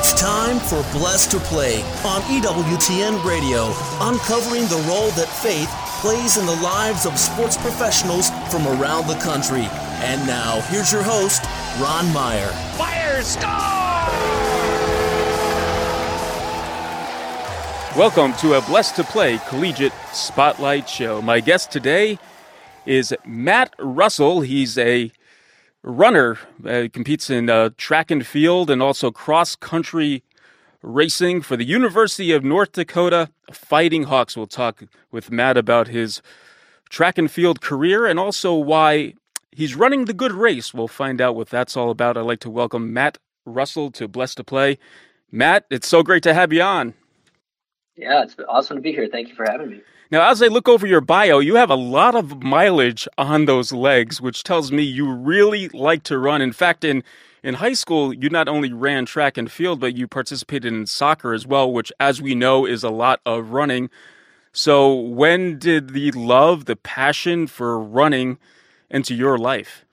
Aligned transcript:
It's 0.00 0.12
time 0.12 0.60
for 0.60 0.80
Blessed 0.96 1.32
to 1.32 1.40
Play 1.40 1.82
on 2.04 2.22
EWTN 2.30 3.24
Radio, 3.24 3.64
uncovering 4.00 4.62
the 4.68 4.80
role 4.88 5.10
that 5.10 5.26
faith 5.26 5.68
plays 6.00 6.36
in 6.36 6.46
the 6.46 6.54
lives 6.62 7.04
of 7.04 7.18
sports 7.18 7.56
professionals 7.56 8.30
from 8.48 8.68
around 8.68 9.08
the 9.08 9.16
country. 9.16 9.66
And 9.98 10.24
now, 10.24 10.60
here's 10.68 10.92
your 10.92 11.02
host, 11.02 11.42
Ron 11.80 12.12
Meyer. 12.12 12.46
Fire, 12.76 13.22
score! 13.22 13.42
Welcome 17.98 18.34
to 18.34 18.54
a 18.54 18.60
Blessed 18.60 18.94
to 18.94 19.02
Play 19.02 19.38
Collegiate 19.48 19.92
Spotlight 20.12 20.88
Show. 20.88 21.20
My 21.20 21.40
guest 21.40 21.72
today 21.72 22.20
is 22.86 23.12
Matt 23.26 23.74
Russell. 23.80 24.42
He's 24.42 24.78
a 24.78 25.10
runner, 25.88 26.38
uh, 26.66 26.86
competes 26.92 27.30
in 27.30 27.48
uh, 27.48 27.70
track 27.76 28.10
and 28.10 28.26
field 28.26 28.70
and 28.70 28.82
also 28.82 29.10
cross 29.10 29.56
country 29.56 30.22
racing 30.82 31.40
for 31.42 31.56
the 31.56 31.64
University 31.64 32.30
of 32.30 32.44
North 32.44 32.72
Dakota 32.72 33.30
Fighting 33.50 34.04
Hawks. 34.04 34.36
We'll 34.36 34.46
talk 34.46 34.84
with 35.10 35.30
Matt 35.30 35.56
about 35.56 35.88
his 35.88 36.22
track 36.90 37.18
and 37.18 37.30
field 37.30 37.60
career 37.60 38.06
and 38.06 38.18
also 38.18 38.54
why 38.54 39.14
he's 39.50 39.74
running 39.74 40.04
the 40.04 40.12
good 40.12 40.32
race. 40.32 40.72
We'll 40.74 40.88
find 40.88 41.20
out 41.20 41.34
what 41.34 41.48
that's 41.48 41.76
all 41.76 41.90
about. 41.90 42.16
I'd 42.16 42.22
like 42.22 42.40
to 42.40 42.50
welcome 42.50 42.92
Matt 42.92 43.18
Russell 43.46 43.90
to 43.92 44.06
Blessed 44.06 44.36
to 44.36 44.44
Play. 44.44 44.78
Matt, 45.32 45.64
it's 45.70 45.88
so 45.88 46.02
great 46.02 46.22
to 46.22 46.34
have 46.34 46.52
you 46.52 46.62
on. 46.62 46.94
Yeah, 47.96 48.22
it's 48.22 48.36
awesome 48.48 48.76
to 48.76 48.82
be 48.82 48.92
here. 48.92 49.08
Thank 49.10 49.28
you 49.28 49.34
for 49.34 49.44
having 49.50 49.70
me. 49.70 49.80
Now, 50.10 50.30
as 50.30 50.42
I 50.42 50.46
look 50.46 50.68
over 50.68 50.86
your 50.86 51.02
bio, 51.02 51.38
you 51.38 51.56
have 51.56 51.70
a 51.70 51.74
lot 51.74 52.14
of 52.14 52.42
mileage 52.42 53.06
on 53.18 53.44
those 53.44 53.72
legs, 53.72 54.22
which 54.22 54.42
tells 54.42 54.72
me 54.72 54.82
you 54.82 55.12
really 55.12 55.68
like 55.70 56.02
to 56.04 56.18
run. 56.18 56.40
In 56.40 56.52
fact, 56.52 56.82
in 56.84 57.04
in 57.42 57.54
high 57.54 57.74
school, 57.74 58.12
you 58.14 58.30
not 58.30 58.48
only 58.48 58.72
ran 58.72 59.04
track 59.06 59.36
and 59.36 59.52
field, 59.52 59.80
but 59.80 59.96
you 59.96 60.08
participated 60.08 60.72
in 60.72 60.86
soccer 60.86 61.34
as 61.34 61.46
well, 61.46 61.70
which, 61.72 61.92
as 62.00 62.22
we 62.22 62.34
know, 62.34 62.66
is 62.66 62.82
a 62.82 62.90
lot 62.90 63.20
of 63.26 63.50
running. 63.50 63.90
So, 64.52 64.94
when 64.94 65.58
did 65.58 65.90
the 65.90 66.10
love, 66.12 66.64
the 66.64 66.76
passion 66.76 67.46
for 67.46 67.78
running 67.78 68.38
into 68.90 69.14
your 69.14 69.36
life? 69.38 69.84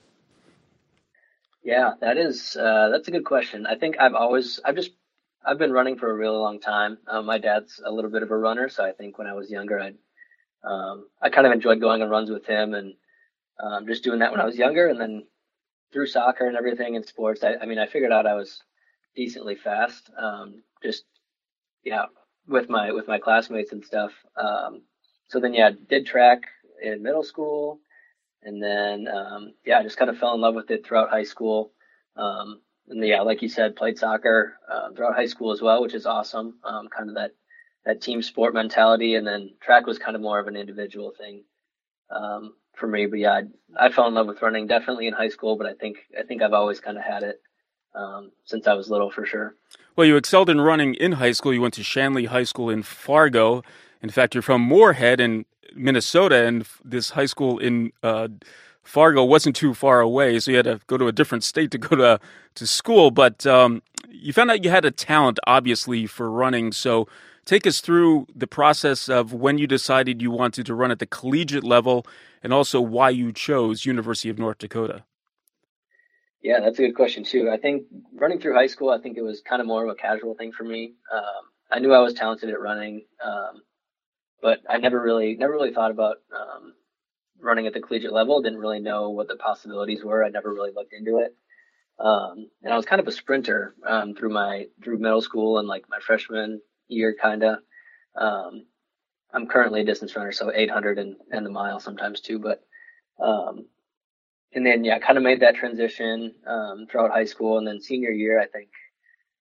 Yeah, 1.63 1.93
that 2.01 2.17
is 2.17 2.55
uh, 2.55 2.89
that's 2.91 3.07
a 3.07 3.11
good 3.11 3.25
question. 3.25 3.65
I 3.67 3.75
think 3.75 3.97
I've 3.99 4.15
always 4.15 4.59
I've 4.63 4.75
just 4.75 4.91
I've 5.45 5.57
been 5.59 5.73
running 5.73 5.97
for 5.97 6.09
a 6.09 6.15
really 6.15 6.37
long 6.37 6.59
time. 6.59 6.99
Um, 7.07 7.25
my 7.25 7.37
dad's 7.37 7.81
a 7.85 7.91
little 7.91 8.11
bit 8.11 8.23
of 8.23 8.31
a 8.31 8.37
runner, 8.37 8.69
so 8.69 8.85
I 8.85 8.91
think 8.93 9.17
when 9.17 9.27
I 9.27 9.33
was 9.33 9.51
younger, 9.51 9.79
I 9.79 9.93
um, 10.65 11.07
I 11.21 11.29
kind 11.29 11.47
of 11.47 11.53
enjoyed 11.53 11.79
going 11.79 12.01
on 12.01 12.09
runs 12.09 12.29
with 12.29 12.45
him 12.45 12.73
and 12.73 12.93
um, 13.59 13.87
just 13.87 14.03
doing 14.03 14.19
that 14.19 14.31
when 14.31 14.41
I 14.41 14.45
was 14.45 14.57
younger. 14.57 14.87
And 14.87 14.99
then 14.99 15.25
through 15.93 16.07
soccer 16.07 16.47
and 16.47 16.57
everything 16.57 16.95
in 16.95 17.03
sports, 17.05 17.43
I, 17.43 17.55
I 17.61 17.65
mean, 17.65 17.79
I 17.79 17.87
figured 17.87 18.11
out 18.11 18.27
I 18.27 18.33
was 18.33 18.61
decently 19.15 19.55
fast. 19.55 20.09
Um, 20.17 20.63
just 20.83 21.05
yeah, 21.83 22.05
with 22.47 22.69
my 22.69 22.91
with 22.91 23.07
my 23.07 23.19
classmates 23.19 23.71
and 23.71 23.83
stuff. 23.83 24.11
Um, 24.35 24.81
so 25.27 25.39
then 25.39 25.53
yeah, 25.53 25.71
did 25.89 26.05
track 26.05 26.41
in 26.81 27.03
middle 27.03 27.23
school, 27.23 27.79
and 28.43 28.61
then 28.61 29.07
um, 29.07 29.53
yeah, 29.65 29.79
I 29.79 29.83
just 29.83 29.97
kind 29.97 30.09
of 30.09 30.17
fell 30.17 30.33
in 30.33 30.41
love 30.41 30.55
with 30.55 30.71
it 30.71 30.85
throughout 30.85 31.09
high 31.09 31.23
school. 31.23 31.71
Um, 32.17 32.61
and 32.87 33.03
yeah, 33.05 33.21
like 33.21 33.41
you 33.41 33.49
said, 33.49 33.75
played 33.75 33.97
soccer 33.97 34.57
uh, 34.71 34.91
throughout 34.95 35.15
high 35.15 35.25
school 35.25 35.51
as 35.51 35.61
well, 35.61 35.81
which 35.81 35.95
is 35.95 36.05
awesome. 36.05 36.59
Kind 36.63 37.09
of 37.09 37.15
that 37.15 37.31
that 37.85 38.01
team 38.01 38.21
sport 38.21 38.53
mentality, 38.53 39.15
and 39.15 39.25
then 39.25 39.51
track 39.61 39.85
was 39.85 39.99
kind 39.99 40.15
of 40.15 40.21
more 40.21 40.39
of 40.39 40.47
an 40.47 40.55
individual 40.55 41.11
thing 41.17 41.43
um, 42.09 42.53
for 42.73 42.87
me. 42.87 43.05
But 43.05 43.19
yeah, 43.19 43.41
I, 43.77 43.85
I, 43.87 43.91
fell 43.91 44.07
in 44.07 44.13
love 44.13 44.27
with 44.27 44.41
running 44.41 44.67
definitely 44.67 45.07
in 45.07 45.13
high 45.13 45.29
school, 45.29 45.55
but 45.55 45.67
I 45.67 45.73
think 45.73 45.97
I 46.19 46.23
think 46.23 46.41
I've 46.41 46.53
always 46.53 46.79
kind 46.79 46.97
of 46.97 47.03
had 47.03 47.23
it 47.23 47.41
um, 47.93 48.31
since 48.43 48.67
I 48.67 48.73
was 48.73 48.89
little 48.89 49.11
for 49.11 49.25
sure. 49.25 49.55
Well, 49.95 50.07
you 50.07 50.17
excelled 50.17 50.49
in 50.49 50.59
running 50.59 50.95
in 50.95 51.13
high 51.13 51.31
school. 51.31 51.53
You 51.53 51.61
went 51.61 51.75
to 51.75 51.83
Shanley 51.83 52.25
High 52.25 52.43
School 52.43 52.69
in 52.69 52.83
Fargo. 52.83 53.63
In 54.01 54.09
fact, 54.09 54.35
you're 54.35 54.41
from 54.41 54.61
Moorhead 54.61 55.19
in 55.19 55.45
Minnesota, 55.75 56.45
and 56.45 56.65
this 56.83 57.11
high 57.11 57.25
school 57.25 57.59
in 57.59 57.91
uh, 58.03 58.27
Fargo 58.83 59.23
wasn't 59.23 59.55
too 59.55 59.73
far 59.73 59.99
away, 60.01 60.39
so 60.39 60.51
you 60.51 60.57
had 60.57 60.65
to 60.65 60.79
go 60.87 60.97
to 60.97 61.07
a 61.07 61.11
different 61.11 61.43
state 61.43 61.71
to 61.71 61.77
go 61.77 61.95
to 61.95 62.19
to 62.55 62.67
school. 62.67 63.11
But 63.11 63.45
um, 63.45 63.81
you 64.09 64.33
found 64.33 64.51
out 64.51 64.63
you 64.63 64.69
had 64.69 64.85
a 64.85 64.91
talent, 64.91 65.39
obviously, 65.45 66.07
for 66.07 66.29
running. 66.29 66.71
So 66.71 67.07
take 67.45 67.65
us 67.65 67.79
through 67.79 68.27
the 68.35 68.47
process 68.47 69.07
of 69.07 69.33
when 69.33 69.57
you 69.57 69.67
decided 69.67 70.21
you 70.21 70.31
wanted 70.31 70.65
to 70.65 70.75
run 70.75 70.91
at 70.91 70.99
the 70.99 71.05
collegiate 71.05 71.63
level, 71.63 72.05
and 72.43 72.51
also 72.51 72.81
why 72.81 73.09
you 73.09 73.31
chose 73.31 73.85
University 73.85 74.29
of 74.29 74.37
North 74.37 74.57
Dakota. 74.57 75.03
Yeah, 76.41 76.59
that's 76.59 76.77
a 76.77 76.83
good 76.83 76.95
question 76.95 77.23
too. 77.23 77.49
I 77.49 77.57
think 77.57 77.85
running 78.13 78.39
through 78.39 78.53
high 78.53 78.67
school, 78.67 78.89
I 78.89 78.99
think 78.99 79.17
it 79.17 79.23
was 79.23 79.41
kind 79.41 79.61
of 79.61 79.67
more 79.67 79.83
of 79.83 79.89
a 79.89 79.95
casual 79.95 80.35
thing 80.35 80.51
for 80.51 80.63
me. 80.63 80.93
Um, 81.11 81.23
I 81.71 81.79
knew 81.79 81.91
I 81.91 82.01
was 82.01 82.13
talented 82.13 82.49
at 82.49 82.59
running, 82.59 83.05
um, 83.23 83.63
but 84.41 84.59
I 84.69 84.77
never 84.77 85.01
really, 85.01 85.35
never 85.35 85.53
really 85.53 85.73
thought 85.73 85.89
about 85.89 86.17
um, 86.31 86.73
running 87.39 87.65
at 87.65 87.73
the 87.73 87.81
collegiate 87.81 88.13
level. 88.13 88.41
Didn't 88.41 88.59
really 88.59 88.79
know 88.79 89.09
what 89.09 89.27
the 89.27 89.37
possibilities 89.37 90.03
were. 90.03 90.23
I 90.23 90.29
never 90.29 90.53
really 90.53 90.71
looked 90.71 90.93
into 90.93 91.17
it. 91.17 91.35
Um, 91.97 92.49
and 92.61 92.71
I 92.71 92.77
was 92.77 92.85
kind 92.85 92.99
of 92.99 93.07
a 93.07 93.11
sprinter 93.11 93.73
um, 93.87 94.13
through 94.13 94.29
my 94.29 94.67
through 94.83 94.99
middle 94.99 95.21
school 95.21 95.57
and 95.57 95.67
like 95.67 95.85
my 95.89 95.99
freshman 95.99 96.61
year, 96.87 97.15
kind 97.21 97.43
of. 97.43 97.59
Um, 98.15 98.65
I'm 99.33 99.47
currently 99.47 99.81
a 99.81 99.85
distance 99.85 100.15
runner, 100.15 100.31
so 100.31 100.51
800 100.53 100.97
and, 100.97 101.15
and 101.31 101.45
the 101.45 101.49
mile 101.49 101.79
sometimes 101.79 102.21
too. 102.21 102.39
But 102.39 102.63
um, 103.19 103.65
and 104.53 104.65
then 104.65 104.83
yeah, 104.83 104.99
kind 104.99 105.17
of 105.17 105.23
made 105.23 105.41
that 105.41 105.55
transition 105.55 106.33
um, 106.47 106.87
throughout 106.89 107.11
high 107.11 107.25
school, 107.25 107.57
and 107.57 107.67
then 107.67 107.81
senior 107.81 108.11
year, 108.11 108.39
I 108.39 108.47
think. 108.47 108.69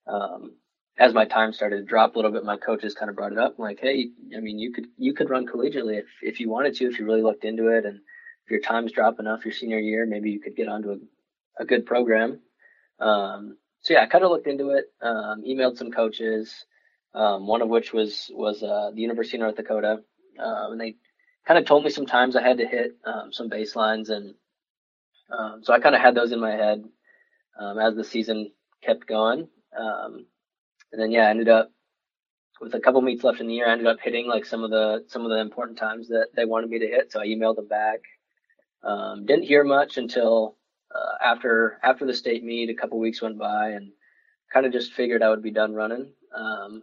Um, 0.07 0.57
as 0.99 1.13
my 1.13 1.25
time 1.25 1.53
started 1.53 1.77
to 1.79 1.85
drop 1.85 2.15
a 2.15 2.19
little 2.19 2.31
bit, 2.31 2.45
my 2.45 2.57
coaches 2.57 2.95
kind 2.95 3.11
of 3.11 3.17
brought 3.17 3.33
it 3.33 3.39
up. 3.39 3.55
I'm 3.59 3.65
like, 3.65 3.81
hey, 3.81 4.11
I 4.37 4.41
mean, 4.41 4.59
you 4.59 4.73
could 4.73 4.87
you 4.97 5.13
could 5.15 5.31
run 5.31 5.47
collegiately 5.47 5.99
if 5.99 6.07
if 6.23 6.41
you 6.41 6.51
wanted 6.51 6.75
to, 6.77 6.87
if 6.87 6.99
you 6.99 7.05
really 7.05 7.23
looked 7.23 7.45
into 7.45 7.69
it, 7.69 7.85
and 7.85 8.01
if 8.45 8.51
your 8.51 8.61
times 8.61 8.93
drop 8.93 9.19
enough 9.19 9.45
your 9.45 9.55
senior 9.55 9.79
year, 9.79 10.07
maybe 10.07 10.31
you 10.31 10.41
could 10.41 10.57
get 10.57 10.69
onto 10.69 10.91
a, 10.93 10.97
a 11.61 11.65
good 11.65 11.87
program. 11.87 12.41
Um, 13.01 13.57
so 13.81 13.95
yeah, 13.95 14.03
I 14.03 14.07
kind 14.07 14.25
of 14.25 14.31
looked 14.31 14.47
into 14.47 14.71
it, 14.71 14.87
um, 15.03 15.43
emailed 15.47 15.77
some 15.77 15.91
coaches, 15.91 16.65
um, 17.15 17.47
one 17.47 17.63
of 17.63 17.69
which 17.69 17.93
was 17.93 18.31
was 18.33 18.63
uh, 18.63 18.91
the 18.95 19.01
University 19.01 19.37
of 19.37 19.43
North 19.43 19.57
Dakota, 19.57 20.01
um, 20.39 20.73
and 20.73 20.81
they 20.81 20.97
kind 21.47 21.59
of 21.59 21.67
told 21.67 21.85
me 21.85 21.91
some 21.91 22.07
times 22.07 22.37
I 22.37 22.43
had 22.43 22.59
to 22.59 22.67
hit 22.67 22.97
um, 23.05 23.33
some 23.33 23.51
baselines, 23.51 24.11
and 24.11 24.35
um, 25.31 25.63
so 25.63 25.73
I 25.73 25.81
kind 25.81 25.95
of 25.95 26.01
had 26.01 26.15
those 26.15 26.33
in 26.33 26.41
my 26.41 26.53
head 26.53 26.85
as 27.81 27.95
the 27.95 28.05
season 28.05 28.51
kept 28.83 29.07
going. 29.07 29.49
Um, 29.77 30.27
and 30.93 31.01
then 31.01 31.11
yeah, 31.11 31.27
I 31.27 31.31
ended 31.31 31.49
up 31.49 31.71
with 32.61 32.75
a 32.75 32.81
couple 32.81 33.01
meets 33.01 33.25
left 33.25 33.41
in 33.41 33.47
the 33.47 33.55
year. 33.55 33.69
I 33.69 33.73
ended 33.73 33.87
up 33.87 33.99
hitting 34.03 34.27
like 34.27 34.45
some 34.45 34.65
of 34.65 34.71
the 34.71 35.05
some 35.09 35.23
of 35.23 35.31
the 35.31 35.41
important 35.41 35.79
times 35.79 36.09
that 36.09 36.29
they 36.35 36.45
wanted 36.45 36.71
me 36.71 36.81
to 36.81 36.87
hit. 36.87 37.13
So 37.13 37.21
I 37.21 37.27
emailed 37.27 37.57
them 37.57 37.69
back. 37.69 38.01
Um, 38.83 39.27
didn't 39.27 39.45
hear 39.45 39.65
much 39.65 39.97
until 39.97 40.57
uh, 40.95 41.25
after 41.25 41.79
after 41.83 42.07
the 42.07 42.15
state 42.15 42.45
meet. 42.45 42.71
A 42.71 42.75
couple 42.75 42.99
weeks 42.99 43.23
went 43.23 43.39
by, 43.39 43.71
and 43.71 43.93
kind 44.53 44.67
of 44.67 44.73
just 44.73 44.93
figured 44.93 45.23
I 45.23 45.31
would 45.31 45.43
be 45.43 45.51
done 45.51 45.75
running 45.75 46.13
um, 46.35 46.83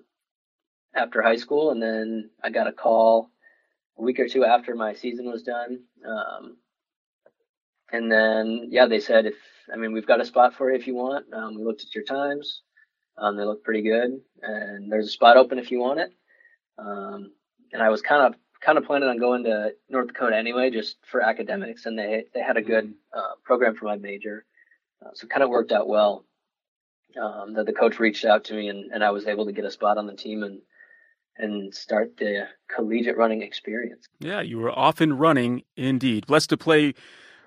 after 0.96 1.22
high 1.22 1.38
school. 1.38 1.72
And 1.72 1.82
then 1.82 2.30
I 2.44 2.50
got 2.50 2.68
a 2.68 2.74
call 2.74 3.30
a 3.98 4.02
week 4.02 4.20
or 4.20 4.28
two 4.28 4.46
after 4.46 4.76
my 4.76 4.94
season 4.94 5.30
was 5.30 5.44
done. 5.44 5.84
Um, 6.06 6.58
and 7.92 8.12
then 8.12 8.68
yeah, 8.70 8.88
they 8.88 9.00
said 9.00 9.26
if 9.26 9.36
I 9.72 9.78
mean 9.78 9.92
we've 9.92 10.08
got 10.08 10.22
a 10.22 10.26
spot 10.26 10.56
for 10.56 10.70
you 10.70 10.78
if 10.78 10.88
you 10.88 10.96
want. 10.96 11.26
Um, 11.34 11.56
we 11.56 11.64
looked 11.64 11.84
at 11.84 11.94
your 11.94 12.04
times. 12.04 12.62
Um, 13.18 13.36
they 13.36 13.44
look 13.44 13.64
pretty 13.64 13.82
good, 13.82 14.22
and 14.42 14.92
there's 14.92 15.08
a 15.08 15.12
spot 15.12 15.38
open 15.38 15.60
if 15.60 15.70
you 15.70 15.80
want 15.80 16.00
it. 16.00 16.14
Um, 16.78 17.34
and 17.74 17.82
I 17.82 17.90
was 17.90 18.02
kind 18.02 18.26
of 18.34 18.40
kind 18.62 18.78
of 18.78 18.86
planning 18.86 19.10
on 19.10 19.18
going 19.18 19.44
to 19.44 19.74
North 19.90 20.08
Dakota 20.08 20.38
anyway, 20.38 20.70
just 20.70 20.98
for 21.06 21.22
academics, 21.22 21.86
and 21.86 21.98
they 21.98 22.26
they 22.34 22.42
had 22.42 22.58
a 22.58 22.62
good 22.62 22.86
mm-hmm. 22.86 23.20
uh, 23.20 23.36
program 23.44 23.76
for 23.76 23.86
my 23.86 23.98
major, 23.98 24.46
uh, 25.06 25.10
so 25.14 25.28
kind 25.28 25.44
of 25.44 25.50
worked 25.50 25.72
out 25.72 25.88
well. 25.88 26.26
Um, 27.22 27.56
that 27.56 27.66
the 27.66 27.74
coach 27.74 28.00
reached 28.00 28.24
out 28.24 28.46
to 28.46 28.54
me, 28.54 28.70
and, 28.70 28.90
and 28.94 29.04
I 29.04 29.12
was 29.12 29.28
able 29.28 29.46
to 29.46 29.52
get 29.52 29.66
a 29.66 29.72
spot 29.72 29.98
on 29.98 30.08
the 30.08 30.16
team 30.16 30.44
and 30.44 30.62
and 31.38 31.74
start 31.74 32.18
the 32.18 32.48
collegiate 32.74 33.18
running 33.18 33.42
experience. 33.42 34.06
Yeah, 34.20 34.42
you 34.42 34.60
were 34.60 34.72
off 34.72 35.02
and 35.02 35.20
running 35.20 35.64
indeed. 35.76 36.28
Blessed 36.28 36.50
to 36.50 36.58
play 36.58 36.94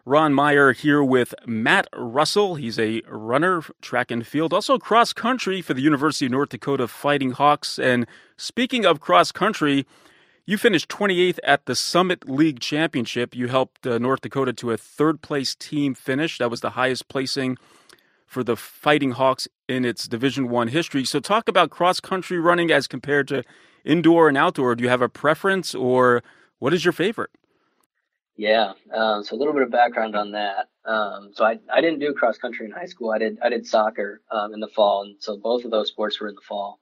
Ron 0.06 0.34
Meyer 0.34 0.72
here 0.72 1.02
with 1.02 1.34
Matt 1.46 1.86
Russell. 1.96 2.56
He's 2.56 2.78
a 2.78 3.00
runner, 3.08 3.62
track 3.80 4.10
and 4.10 4.26
field, 4.26 4.52
also 4.52 4.78
cross 4.78 5.12
country 5.12 5.62
for 5.62 5.72
the 5.72 5.80
University 5.80 6.26
of 6.26 6.32
North 6.32 6.50
Dakota 6.50 6.88
Fighting 6.88 7.30
Hawks. 7.30 7.78
And 7.78 8.06
speaking 8.36 8.84
of 8.84 9.00
cross 9.00 9.32
country, 9.32 9.86
you 10.44 10.58
finished 10.58 10.90
28th 10.90 11.38
at 11.42 11.64
the 11.64 11.74
Summit 11.74 12.28
League 12.28 12.60
Championship. 12.60 13.34
You 13.34 13.48
helped 13.48 13.86
uh, 13.86 13.96
North 13.96 14.20
Dakota 14.20 14.52
to 14.52 14.72
a 14.72 14.76
third 14.76 15.22
place 15.22 15.54
team 15.54 15.94
finish. 15.94 16.36
That 16.36 16.50
was 16.50 16.60
the 16.60 16.70
highest 16.70 17.08
placing 17.08 17.56
for 18.26 18.44
the 18.44 18.56
Fighting 18.56 19.12
Hawks 19.12 19.48
in 19.68 19.86
its 19.86 20.06
Division 20.06 20.48
1 20.50 20.68
history. 20.68 21.04
So 21.04 21.18
talk 21.18 21.48
about 21.48 21.70
cross 21.70 22.00
country 22.00 22.38
running 22.38 22.70
as 22.70 22.86
compared 22.86 23.26
to 23.28 23.42
indoor 23.84 24.28
and 24.28 24.36
outdoor. 24.36 24.74
Do 24.74 24.84
you 24.84 24.90
have 24.90 25.02
a 25.02 25.08
preference 25.08 25.74
or 25.74 26.22
what 26.58 26.72
is 26.72 26.84
your 26.84 26.92
favorite? 26.92 27.30
Yeah. 28.36 28.72
Um, 28.92 29.22
so 29.22 29.36
a 29.36 29.38
little 29.38 29.52
bit 29.52 29.62
of 29.62 29.70
background 29.70 30.16
on 30.16 30.32
that. 30.32 30.68
Um, 30.84 31.30
so 31.32 31.44
I, 31.44 31.58
I 31.72 31.80
didn't 31.80 32.00
do 32.00 32.12
cross 32.12 32.36
country 32.36 32.66
in 32.66 32.72
high 32.72 32.86
school. 32.86 33.10
I 33.10 33.18
did 33.18 33.38
I 33.42 33.48
did 33.48 33.66
soccer 33.66 34.22
um, 34.30 34.52
in 34.52 34.60
the 34.60 34.68
fall, 34.68 35.02
and 35.02 35.16
so 35.20 35.36
both 35.36 35.64
of 35.64 35.70
those 35.70 35.88
sports 35.88 36.20
were 36.20 36.28
in 36.28 36.34
the 36.34 36.40
fall. 36.40 36.78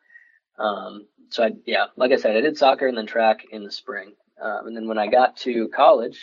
Um, 0.59 1.07
so 1.29 1.45
I 1.45 1.51
yeah, 1.67 1.87
like 1.97 2.13
I 2.13 2.17
said, 2.17 2.37
I 2.37 2.41
did 2.41 2.57
soccer 2.57 2.87
and 2.87 2.97
then 2.97 3.07
track 3.07 3.45
in 3.53 3.65
the 3.65 3.71
spring. 3.71 4.15
Um, 4.43 4.67
and 4.67 4.77
then 4.77 4.89
when 4.89 4.99
I 4.99 5.07
got 5.07 5.37
to 5.39 5.69
college, 5.69 6.21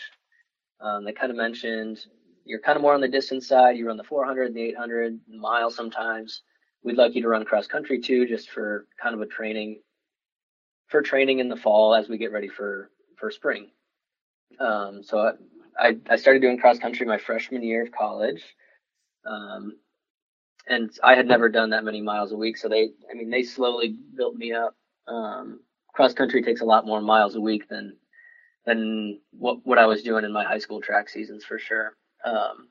um, 0.81 1.05
they 1.05 1.13
kind 1.13 1.31
of 1.31 1.37
mentioned 1.37 2.05
you're 2.43 2.59
kind 2.59 2.75
of 2.75 2.81
more 2.81 2.95
on 2.95 3.01
the 3.01 3.07
distance 3.07 3.47
side. 3.47 3.77
You 3.77 3.87
run 3.87 3.97
the 3.97 4.03
400, 4.03 4.53
the 4.53 4.61
800, 4.61 5.19
the 5.27 5.37
mile 5.37 5.69
sometimes. 5.69 6.41
We'd 6.83 6.97
like 6.97 7.13
you 7.13 7.21
to 7.21 7.27
run 7.27 7.45
cross 7.45 7.67
country 7.67 7.99
too, 7.99 8.25
just 8.25 8.49
for 8.49 8.87
kind 9.01 9.13
of 9.13 9.21
a 9.21 9.27
training 9.27 9.81
for 10.89 11.01
training 11.01 11.39
in 11.39 11.49
the 11.49 11.55
fall 11.55 11.95
as 11.95 12.09
we 12.09 12.17
get 12.17 12.31
ready 12.31 12.49
for 12.49 12.89
for 13.17 13.31
spring. 13.31 13.69
Um, 14.59 15.03
so 15.03 15.33
I, 15.79 15.97
I 16.09 16.15
started 16.17 16.41
doing 16.41 16.57
cross 16.57 16.79
country 16.79 17.05
my 17.05 17.17
freshman 17.17 17.63
year 17.63 17.83
of 17.83 17.91
college. 17.91 18.43
Um, 19.25 19.77
and 20.67 20.91
I 21.03 21.15
had 21.15 21.27
never 21.27 21.49
done 21.49 21.71
that 21.71 21.83
many 21.83 22.01
miles 22.01 22.31
a 22.31 22.37
week. 22.37 22.57
So 22.57 22.69
they, 22.69 22.89
I 23.09 23.13
mean, 23.15 23.29
they 23.29 23.43
slowly 23.43 23.95
built 24.15 24.35
me 24.35 24.53
up. 24.53 24.75
Um, 25.07 25.61
cross 25.93 26.13
country 26.13 26.43
takes 26.43 26.61
a 26.61 26.65
lot 26.65 26.85
more 26.85 27.01
miles 27.01 27.35
a 27.35 27.41
week 27.41 27.67
than, 27.69 27.97
than 28.65 29.19
what, 29.31 29.65
what 29.65 29.79
I 29.79 29.87
was 29.87 30.03
doing 30.03 30.25
in 30.25 30.31
my 30.31 30.43
high 30.43 30.59
school 30.59 30.81
track 30.81 31.09
seasons 31.09 31.43
for 31.43 31.57
sure. 31.57 31.95
Um, 32.23 32.69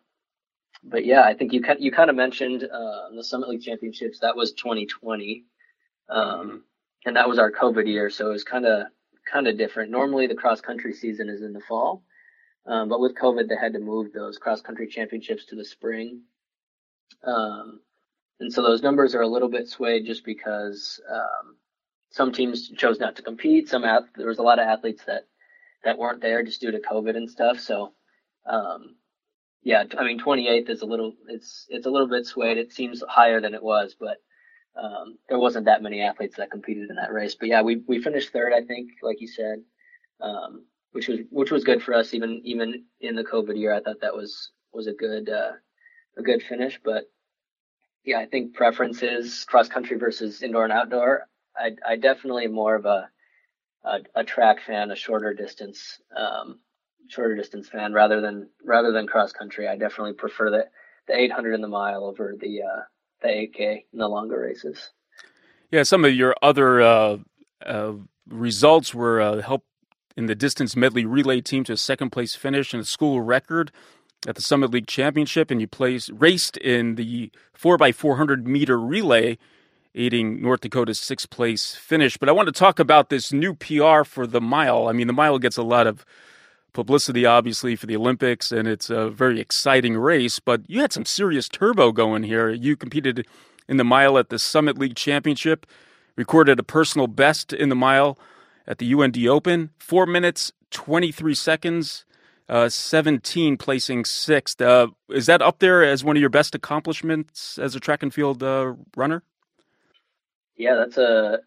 but 0.85 1.05
yeah, 1.05 1.23
I 1.23 1.35
think 1.35 1.53
you 1.53 1.63
you 1.81 1.91
kind 1.91 2.09
of 2.09 2.15
mentioned 2.15 2.63
uh, 2.63 3.09
the 3.15 3.25
Summit 3.25 3.49
League 3.49 3.63
Championships. 3.63 4.21
That 4.21 4.37
was 4.37 4.53
2020, 4.53 5.45
um, 6.09 6.25
mm-hmm. 6.25 6.57
And 7.07 7.17
that 7.17 7.29
was 7.29 7.39
our 7.39 7.51
COVID 7.51 7.87
year, 7.87 8.11
so 8.11 8.29
it 8.29 8.33
was 8.33 8.45
kind 8.45 8.67
of 8.67 8.87
kind 9.31 9.47
of 9.47 9.59
different. 9.59 9.91
Normally, 9.91 10.27
the 10.27 10.35
cross 10.35 10.61
country 10.61 10.93
season 10.93 11.29
is 11.29 11.43
in 11.43 11.53
the 11.53 11.61
fall, 11.61 12.03
um, 12.67 12.89
but 12.89 13.01
with 13.01 13.17
COVID, 13.17 13.49
they 13.49 13.57
had 13.57 13.73
to 13.75 13.79
move 13.79 14.13
those 14.13 14.39
cross 14.39 14.61
country 14.61 14.87
championships 14.87 15.47
to 15.47 15.57
the 15.57 15.65
spring. 15.65 16.23
Um, 17.25 17.81
and 18.41 18.53
so 18.53 18.63
those 18.63 18.83
numbers 18.83 19.15
are 19.15 19.23
a 19.23 19.29
little 19.29 19.49
bit 19.49 19.69
swayed 19.69 20.07
just 20.07 20.25
because 20.25 21.01
um, 21.11 21.57
some 22.11 22.33
teams 22.33 22.69
chose 22.71 23.01
not 23.01 23.17
to 23.17 23.23
compete. 23.23 23.69
Some 23.69 23.85
ath- 23.85 24.13
there 24.17 24.29
was 24.29 24.39
a 24.39 24.43
lot 24.43 24.59
of 24.59 24.67
athletes 24.67 25.03
that 25.07 25.27
that 25.85 25.99
weren't 25.99 26.21
there 26.21 26.43
just 26.43 26.61
due 26.61 26.71
to 26.73 26.81
COVID 26.81 27.17
and 27.17 27.31
stuff. 27.31 27.61
So, 27.61 27.93
um, 28.47 28.97
yeah, 29.63 29.85
I 29.97 30.05
mean, 30.05 30.21
28th 30.21 30.69
is 30.71 30.83
a 30.83 30.87
little 30.87 31.15
it's 31.29 31.67
it's 31.69 31.87
a 31.87 31.91
little 31.91 32.09
bit 32.09 32.27
swayed. 32.27 32.59
It 32.59 32.73
seems 32.73 33.03
higher 33.09 33.41
than 33.41 33.55
it 33.55 33.63
was, 33.63 33.97
but 33.99 34.19
um, 34.77 35.19
there 35.29 35.39
wasn't 35.39 35.67
that 35.67 35.83
many 35.83 36.03
athletes 36.03 36.37
that 36.37 36.51
competed 36.51 36.91
in 36.91 36.97
that 36.97 37.13
race. 37.13 37.35
But 37.35 37.49
yeah, 37.49 37.63
we 37.63 37.83
we 37.87 38.03
finished 38.03 38.33
third, 38.33 38.53
I 38.53 38.63
think, 38.63 38.91
like 39.03 39.21
you 39.21 39.29
said, 39.29 39.63
um, 40.21 40.65
which 40.93 41.09
was 41.09 41.21
which 41.31 41.51
was 41.51 41.65
good 41.65 41.83
for 41.83 41.95
us. 41.95 42.15
Even 42.15 42.41
even 42.45 42.85
in 43.01 43.15
the 43.15 43.25
COVID 43.25 43.59
year, 43.59 43.73
I 43.73 43.81
thought 43.81 44.01
that 44.01 44.15
was 44.15 44.51
was 44.73 44.87
a 44.87 44.93
good 44.93 45.29
uh, 45.29 45.53
a 46.17 46.23
good 46.23 46.43
finish. 46.43 46.79
But 46.85 47.05
yeah, 48.05 48.19
I 48.19 48.27
think 48.27 48.55
preferences 48.55 49.45
cross 49.45 49.69
country 49.69 49.99
versus 49.99 50.43
indoor 50.43 50.65
and 50.65 50.73
outdoor. 50.73 51.27
I 51.57 51.73
I 51.87 51.97
definitely 51.97 52.47
more 52.47 52.75
of 52.77 52.87
a 52.87 53.09
a, 53.85 54.01
a 54.17 54.25
track 54.25 54.61
fan, 54.67 54.91
a 54.91 54.97
shorter 54.97 55.35
distance 55.35 56.01
um, 56.17 56.61
shorter 57.09 57.35
distance 57.35 57.69
fan 57.69 57.93
rather 57.93 58.21
than 58.21 58.49
rather 58.65 58.93
than 58.93 59.07
cross 59.07 59.33
country. 59.33 59.67
I 59.67 59.77
definitely 59.77 60.13
prefer 60.13 60.51
the 60.51 60.67
the 61.07 61.19
800 61.19 61.55
and 61.55 61.65
the 61.65 61.69
mile 61.69 62.05
over 62.05 62.35
the 62.39 62.63
uh, 62.63 62.83
the 63.23 63.29
8K 63.29 63.85
no 63.93 64.09
longer 64.09 64.41
races. 64.41 64.91
Yeah, 65.71 65.83
some 65.83 66.05
of 66.05 66.15
your 66.15 66.35
other 66.41 66.81
uh, 66.81 67.19
uh, 67.65 67.93
results 68.29 68.95
were 68.95 69.21
uh, 69.21 69.43
help 69.43 69.65
in 70.17 70.27
the 70.27 70.35
distance 70.35 70.75
medley 70.75 71.05
relay 71.05 71.41
team 71.41 71.63
to 71.65 71.73
a 71.75 71.77
second 71.77 72.11
place 72.11 72.35
finish 72.35 72.73
and 72.73 72.83
a 72.83 72.87
school 72.87 73.21
record 73.21 73.71
at 74.27 74.35
the 74.35 74.43
Summit 74.43 74.71
League 74.71 74.87
Championship, 74.87 75.51
and 75.51 75.61
you 75.61 75.69
placed 75.69 76.11
raced 76.13 76.57
in 76.57 76.97
the 76.97 77.31
4x400 77.57 78.45
meter 78.45 78.81
relay, 78.81 79.39
aiding 79.95 80.43
North 80.43 80.63
Dakota's 80.63 80.99
sixth 80.99 81.31
place 81.31 81.75
finish. 81.75 82.17
But 82.17 82.29
I 82.29 82.33
want 82.33 82.47
to 82.47 82.53
talk 82.53 82.79
about 82.79 83.11
this 83.11 83.33
new 83.33 83.55
PR 83.55 84.03
for 84.05 84.27
the 84.27 84.41
mile. 84.41 84.89
I 84.89 84.93
mean, 84.93 85.07
the 85.07 85.13
mile 85.13 85.39
gets 85.39 85.57
a 85.57 85.63
lot 85.63 85.87
of 85.87 86.05
publicity, 86.73 87.27
obviously, 87.27 87.77
for 87.77 87.87
the 87.87 87.97
Olympics, 87.97 88.53
and 88.53 88.69
it's 88.69 88.91
a 88.91 89.11
very 89.11 89.41
exciting 89.41 89.97
race. 89.97 90.39
But 90.39 90.63
you 90.69 90.81
had 90.81 90.93
some 90.93 91.05
serious 91.05 91.49
turbo 91.49 91.93
going 91.93 92.23
here. 92.23 92.51
You 92.51 92.77
competed 92.77 93.27
in 93.69 93.77
the 93.77 93.85
mile 93.85 94.19
at 94.19 94.31
the 94.31 94.39
Summit 94.39 94.79
League 94.79 94.97
Championship, 94.97 95.67
recorded 96.17 96.59
a 96.59 96.63
personal 96.63 97.07
best 97.07 97.53
in 97.53 97.69
the 97.69 97.75
mile 97.75 98.19
at 98.67 98.79
the 98.79 98.93
UND 98.93 99.19
Open, 99.27 99.71
four 99.79 100.07
minutes, 100.07 100.53
23 100.71 101.35
seconds. 101.35 102.05
Uh, 102.49 102.67
17 102.67 103.59
placing 103.59 104.07
sixth. 104.07 104.59
Uh, 104.63 104.87
is 105.11 105.27
that 105.27 105.43
up 105.43 105.59
there 105.59 105.85
as 105.85 106.03
one 106.03 106.17
of 106.17 106.21
your 106.23 106.31
best 106.31 106.55
accomplishments 106.55 107.59
as 107.59 107.75
a 107.75 107.81
track 107.81 108.03
and 108.03 108.15
field 108.15 108.43
uh, 108.43 108.73
runner? 108.97 109.23
Yeah, 110.57 110.75
that's 110.75 110.97
a. 110.97 111.41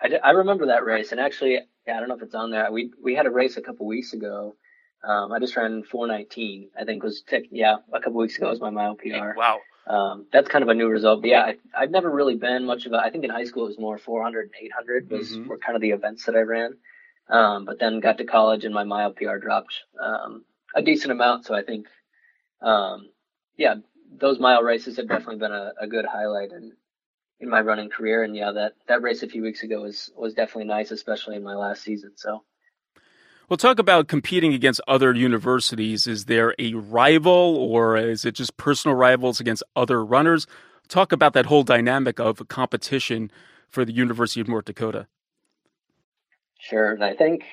I, 0.00 0.10
I 0.22 0.30
remember 0.30 0.66
that 0.66 0.84
race, 0.84 1.10
and 1.10 1.20
actually, 1.20 1.58
yeah, 1.86 1.96
I 1.96 2.00
don't 2.00 2.08
know 2.08 2.16
if 2.16 2.22
it's 2.22 2.34
on 2.34 2.50
there. 2.50 2.70
We 2.70 2.92
we 3.02 3.14
had 3.14 3.26
a 3.26 3.30
race 3.30 3.56
a 3.56 3.62
couple 3.62 3.86
weeks 3.86 4.12
ago. 4.12 4.56
Um, 5.04 5.32
I 5.32 5.38
just 5.38 5.56
ran 5.56 5.84
419. 5.84 6.70
I 6.78 6.84
think 6.84 7.02
was 7.02 7.22
tech, 7.22 7.44
yeah 7.50 7.76
a 7.92 8.00
couple 8.00 8.14
weeks 8.14 8.36
ago 8.36 8.50
was 8.50 8.60
my 8.60 8.70
mile 8.70 8.96
PR. 8.96 9.36
Wow. 9.36 9.60
Um, 9.86 10.26
that's 10.32 10.48
kind 10.48 10.62
of 10.62 10.68
a 10.68 10.74
new 10.74 10.88
result. 10.88 11.20
But 11.20 11.30
yeah, 11.30 11.42
I, 11.42 11.56
I've 11.76 11.90
never 11.90 12.10
really 12.10 12.34
been 12.34 12.66
much 12.66 12.86
of 12.86 12.92
a. 12.92 12.96
I 12.96 13.10
think 13.10 13.24
in 13.24 13.30
high 13.30 13.44
school 13.44 13.64
it 13.64 13.68
was 13.68 13.78
more 13.78 13.98
400 13.98 14.46
and 14.46 14.54
800 14.60 15.10
was 15.10 15.30
mm-hmm. 15.32 15.48
were 15.48 15.58
kind 15.58 15.76
of 15.76 15.82
the 15.82 15.90
events 15.90 16.24
that 16.24 16.34
I 16.34 16.40
ran. 16.40 16.76
Um, 17.28 17.64
but 17.64 17.78
then 17.78 18.00
got 18.00 18.18
to 18.18 18.24
college 18.24 18.64
and 18.64 18.74
my 18.74 18.84
mile 18.84 19.12
PR 19.12 19.36
dropped 19.36 19.74
um, 20.00 20.44
a 20.74 20.82
decent 20.82 21.10
amount. 21.12 21.44
So 21.44 21.54
I 21.54 21.62
think, 21.62 21.86
um, 22.62 23.08
yeah, 23.56 23.74
those 24.16 24.38
mile 24.38 24.62
races 24.62 24.96
have 24.96 25.08
definitely 25.08 25.38
been 25.38 25.52
a, 25.52 25.72
a 25.80 25.86
good 25.86 26.04
highlight 26.04 26.52
and 26.52 26.72
in 27.40 27.48
my 27.48 27.60
running 27.60 27.90
career. 27.90 28.22
And 28.22 28.34
yeah, 28.34 28.52
that, 28.52 28.74
that 28.88 29.02
race 29.02 29.22
a 29.22 29.28
few 29.28 29.42
weeks 29.42 29.62
ago 29.62 29.82
was, 29.82 30.10
was 30.16 30.34
definitely 30.34 30.64
nice, 30.64 30.90
especially 30.90 31.36
in 31.36 31.42
my 31.42 31.54
last 31.54 31.82
season. 31.82 32.12
So. 32.16 32.42
Well, 33.48 33.56
talk 33.56 33.78
about 33.78 34.08
competing 34.08 34.54
against 34.54 34.80
other 34.88 35.14
universities. 35.14 36.06
Is 36.06 36.24
there 36.24 36.54
a 36.58 36.74
rival 36.74 37.56
or 37.56 37.96
is 37.96 38.24
it 38.24 38.32
just 38.32 38.56
personal 38.56 38.96
rivals 38.96 39.38
against 39.38 39.62
other 39.76 40.04
runners? 40.04 40.46
Talk 40.88 41.12
about 41.12 41.32
that 41.34 41.46
whole 41.46 41.62
dynamic 41.62 42.18
of 42.18 42.48
competition 42.48 43.30
for 43.68 43.84
the 43.84 43.92
University 43.92 44.40
of 44.40 44.48
North 44.48 44.64
Dakota. 44.64 45.06
Sure. 46.58 46.92
And 46.92 47.04
I 47.04 47.14
think, 47.14 47.44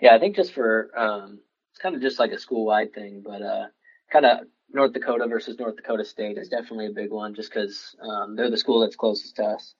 yeah, 0.00 0.14
I 0.14 0.18
think 0.18 0.36
just 0.36 0.52
for, 0.52 0.90
um, 0.96 1.40
it's 1.72 1.80
kind 1.80 1.94
of 1.94 2.02
just 2.02 2.18
like 2.18 2.32
a 2.32 2.38
school 2.38 2.64
wide 2.66 2.92
thing, 2.92 3.22
but, 3.24 3.42
uh, 3.42 3.66
kind 4.12 4.26
of 4.26 4.40
North 4.72 4.92
Dakota 4.92 5.26
versus 5.28 5.58
North 5.58 5.76
Dakota 5.76 6.04
State 6.04 6.38
is 6.38 6.48
definitely 6.48 6.86
a 6.86 6.92
big 6.92 7.10
one 7.10 7.34
just 7.34 7.52
because 7.52 7.94
um, 8.00 8.36
they're 8.36 8.50
the 8.50 8.56
school 8.56 8.80
that's 8.80 8.96
closest 8.96 9.36
to 9.36 9.44
us. 9.44 9.74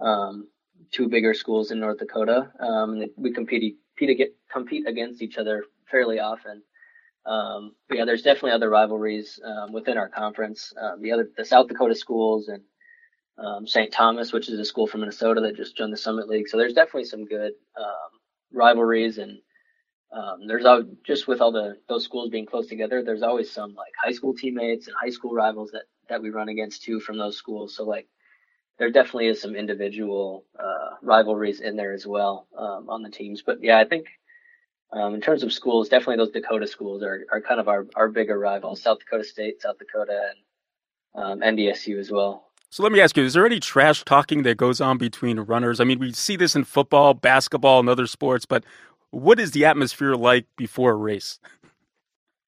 Um, 0.00 0.48
two 0.90 1.08
bigger 1.08 1.34
schools 1.34 1.70
in 1.70 1.80
North 1.80 1.98
Dakota. 1.98 2.50
Um, 2.60 3.02
we 3.16 3.32
compete, 3.32 3.78
compete, 3.96 4.34
compete 4.52 4.86
against 4.86 5.22
each 5.22 5.38
other 5.38 5.64
fairly 5.90 6.18
often. 6.18 6.62
Um, 7.26 7.74
but 7.88 7.98
yeah, 7.98 8.04
there's 8.04 8.22
definitely 8.22 8.52
other 8.52 8.68
rivalries 8.68 9.40
um, 9.42 9.72
within 9.72 9.96
our 9.96 10.08
conference. 10.08 10.72
The 11.00 11.12
other, 11.12 11.28
the 11.36 11.44
South 11.44 11.68
Dakota 11.68 11.94
schools 11.94 12.48
and 12.48 12.62
um, 13.38 13.66
St. 13.66 13.92
Thomas, 13.92 14.32
which 14.32 14.48
is 14.48 14.58
a 14.58 14.64
school 14.64 14.86
from 14.86 15.00
Minnesota 15.00 15.40
that 15.40 15.56
just 15.56 15.76
joined 15.76 15.92
the 15.92 15.96
Summit 15.98 16.28
League. 16.28 16.48
So 16.48 16.56
there's 16.56 16.74
definitely 16.74 17.04
some 17.04 17.24
good 17.24 17.52
um, 17.78 18.20
rivalries 18.52 19.18
and 19.18 19.38
um, 20.14 20.46
there's 20.46 20.64
all, 20.64 20.84
just 21.04 21.26
with 21.26 21.40
all 21.40 21.50
the 21.50 21.76
those 21.88 22.04
schools 22.04 22.30
being 22.30 22.46
close 22.46 22.68
together, 22.68 23.02
there's 23.02 23.22
always 23.22 23.50
some 23.50 23.74
like 23.74 23.92
high 24.00 24.12
school 24.12 24.32
teammates 24.32 24.86
and 24.86 24.94
high 25.00 25.10
school 25.10 25.32
rivals 25.32 25.72
that 25.72 25.84
that 26.08 26.22
we 26.22 26.30
run 26.30 26.48
against 26.48 26.84
too 26.84 27.00
from 27.00 27.18
those 27.18 27.36
schools. 27.36 27.74
So 27.74 27.84
like 27.84 28.06
there 28.78 28.90
definitely 28.90 29.26
is 29.26 29.40
some 29.40 29.56
individual 29.56 30.44
uh, 30.58 30.96
rivalries 31.02 31.60
in 31.60 31.76
there 31.76 31.92
as 31.92 32.06
well 32.06 32.46
um, 32.56 32.88
on 32.88 33.02
the 33.02 33.10
teams. 33.10 33.42
But 33.42 33.62
yeah, 33.62 33.78
I 33.78 33.84
think 33.84 34.06
um, 34.92 35.14
in 35.14 35.20
terms 35.20 35.42
of 35.42 35.52
schools, 35.52 35.88
definitely 35.88 36.16
those 36.16 36.30
Dakota 36.30 36.68
schools 36.68 37.02
are, 37.02 37.26
are 37.32 37.40
kind 37.40 37.58
of 37.58 37.68
our, 37.68 37.86
our 37.96 38.08
bigger 38.08 38.38
rivals: 38.38 38.82
South 38.82 39.00
Dakota 39.00 39.24
State, 39.24 39.62
South 39.62 39.78
Dakota, 39.78 40.30
and 41.16 41.42
um, 41.42 41.56
NDSU 41.56 41.98
as 41.98 42.12
well. 42.12 42.44
So 42.70 42.84
let 42.84 42.92
me 42.92 43.00
ask 43.00 43.16
you: 43.16 43.24
Is 43.24 43.34
there 43.34 43.46
any 43.46 43.58
trash 43.58 44.04
talking 44.04 44.44
that 44.44 44.58
goes 44.58 44.80
on 44.80 44.96
between 44.96 45.40
runners? 45.40 45.80
I 45.80 45.84
mean, 45.84 45.98
we 45.98 46.12
see 46.12 46.36
this 46.36 46.54
in 46.54 46.62
football, 46.62 47.14
basketball, 47.14 47.80
and 47.80 47.88
other 47.88 48.06
sports, 48.06 48.46
but 48.46 48.64
what 49.14 49.40
is 49.40 49.52
the 49.52 49.64
atmosphere 49.64 50.14
like 50.14 50.46
before 50.56 50.92
a 50.92 50.96
race? 50.96 51.38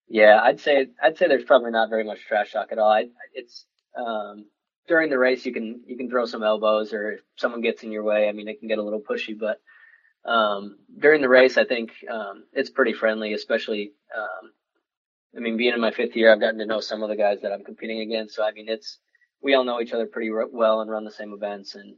Yeah, 0.09 0.41
I'd 0.43 0.61
say 0.61 0.89
I'd 1.03 1.17
say 1.19 1.29
there's 1.29 1.45
probably 1.45 1.71
not 1.71 1.91
very 1.91 2.05
much 2.05 2.25
trash 2.27 2.53
talk 2.53 2.69
at 2.71 2.79
all. 2.79 2.91
I, 2.91 3.07
it's 3.35 3.65
um, 3.97 4.47
during 4.87 5.11
the 5.11 5.19
race 5.19 5.45
you 5.45 5.53
can 5.53 5.81
you 5.87 5.97
can 5.97 6.09
throw 6.09 6.27
some 6.27 6.43
elbows 6.43 6.93
or 6.93 7.13
if 7.13 7.21
someone 7.37 7.61
gets 7.61 7.83
in 7.83 7.91
your 7.91 8.05
way. 8.05 8.29
I 8.29 8.33
mean, 8.33 8.49
it 8.49 8.61
can 8.61 8.69
get 8.69 8.79
a 8.79 8.83
little 8.83 9.01
pushy, 9.01 9.37
but 9.39 9.61
um, 10.31 10.79
during 10.99 11.23
the 11.23 11.29
race, 11.29 11.57
I 11.57 11.65
think 11.65 11.93
um, 12.11 12.45
it's 12.53 12.71
pretty 12.71 12.93
friendly. 12.93 13.33
Especially, 13.33 13.93
um, 14.17 14.53
I 15.37 15.41
mean, 15.41 15.57
being 15.57 15.75
in 15.75 15.81
my 15.81 15.91
fifth 15.91 16.17
year, 16.17 16.33
I've 16.33 16.41
gotten 16.41 16.59
to 16.59 16.67
know 16.67 16.81
some 16.81 17.03
of 17.03 17.09
the 17.09 17.17
guys 17.17 17.39
that 17.43 17.53
I'm 17.53 17.65
competing 17.65 18.01
against. 18.01 18.35
So 18.35 18.45
I 18.45 18.53
mean, 18.53 18.69
it's 18.69 18.99
we 19.43 19.55
all 19.55 19.65
know 19.65 19.81
each 19.81 19.93
other 19.93 20.07
pretty 20.07 20.31
well 20.31 20.81
and 20.81 20.91
run 20.91 21.05
the 21.05 21.11
same 21.11 21.33
events, 21.33 21.75
and 21.75 21.97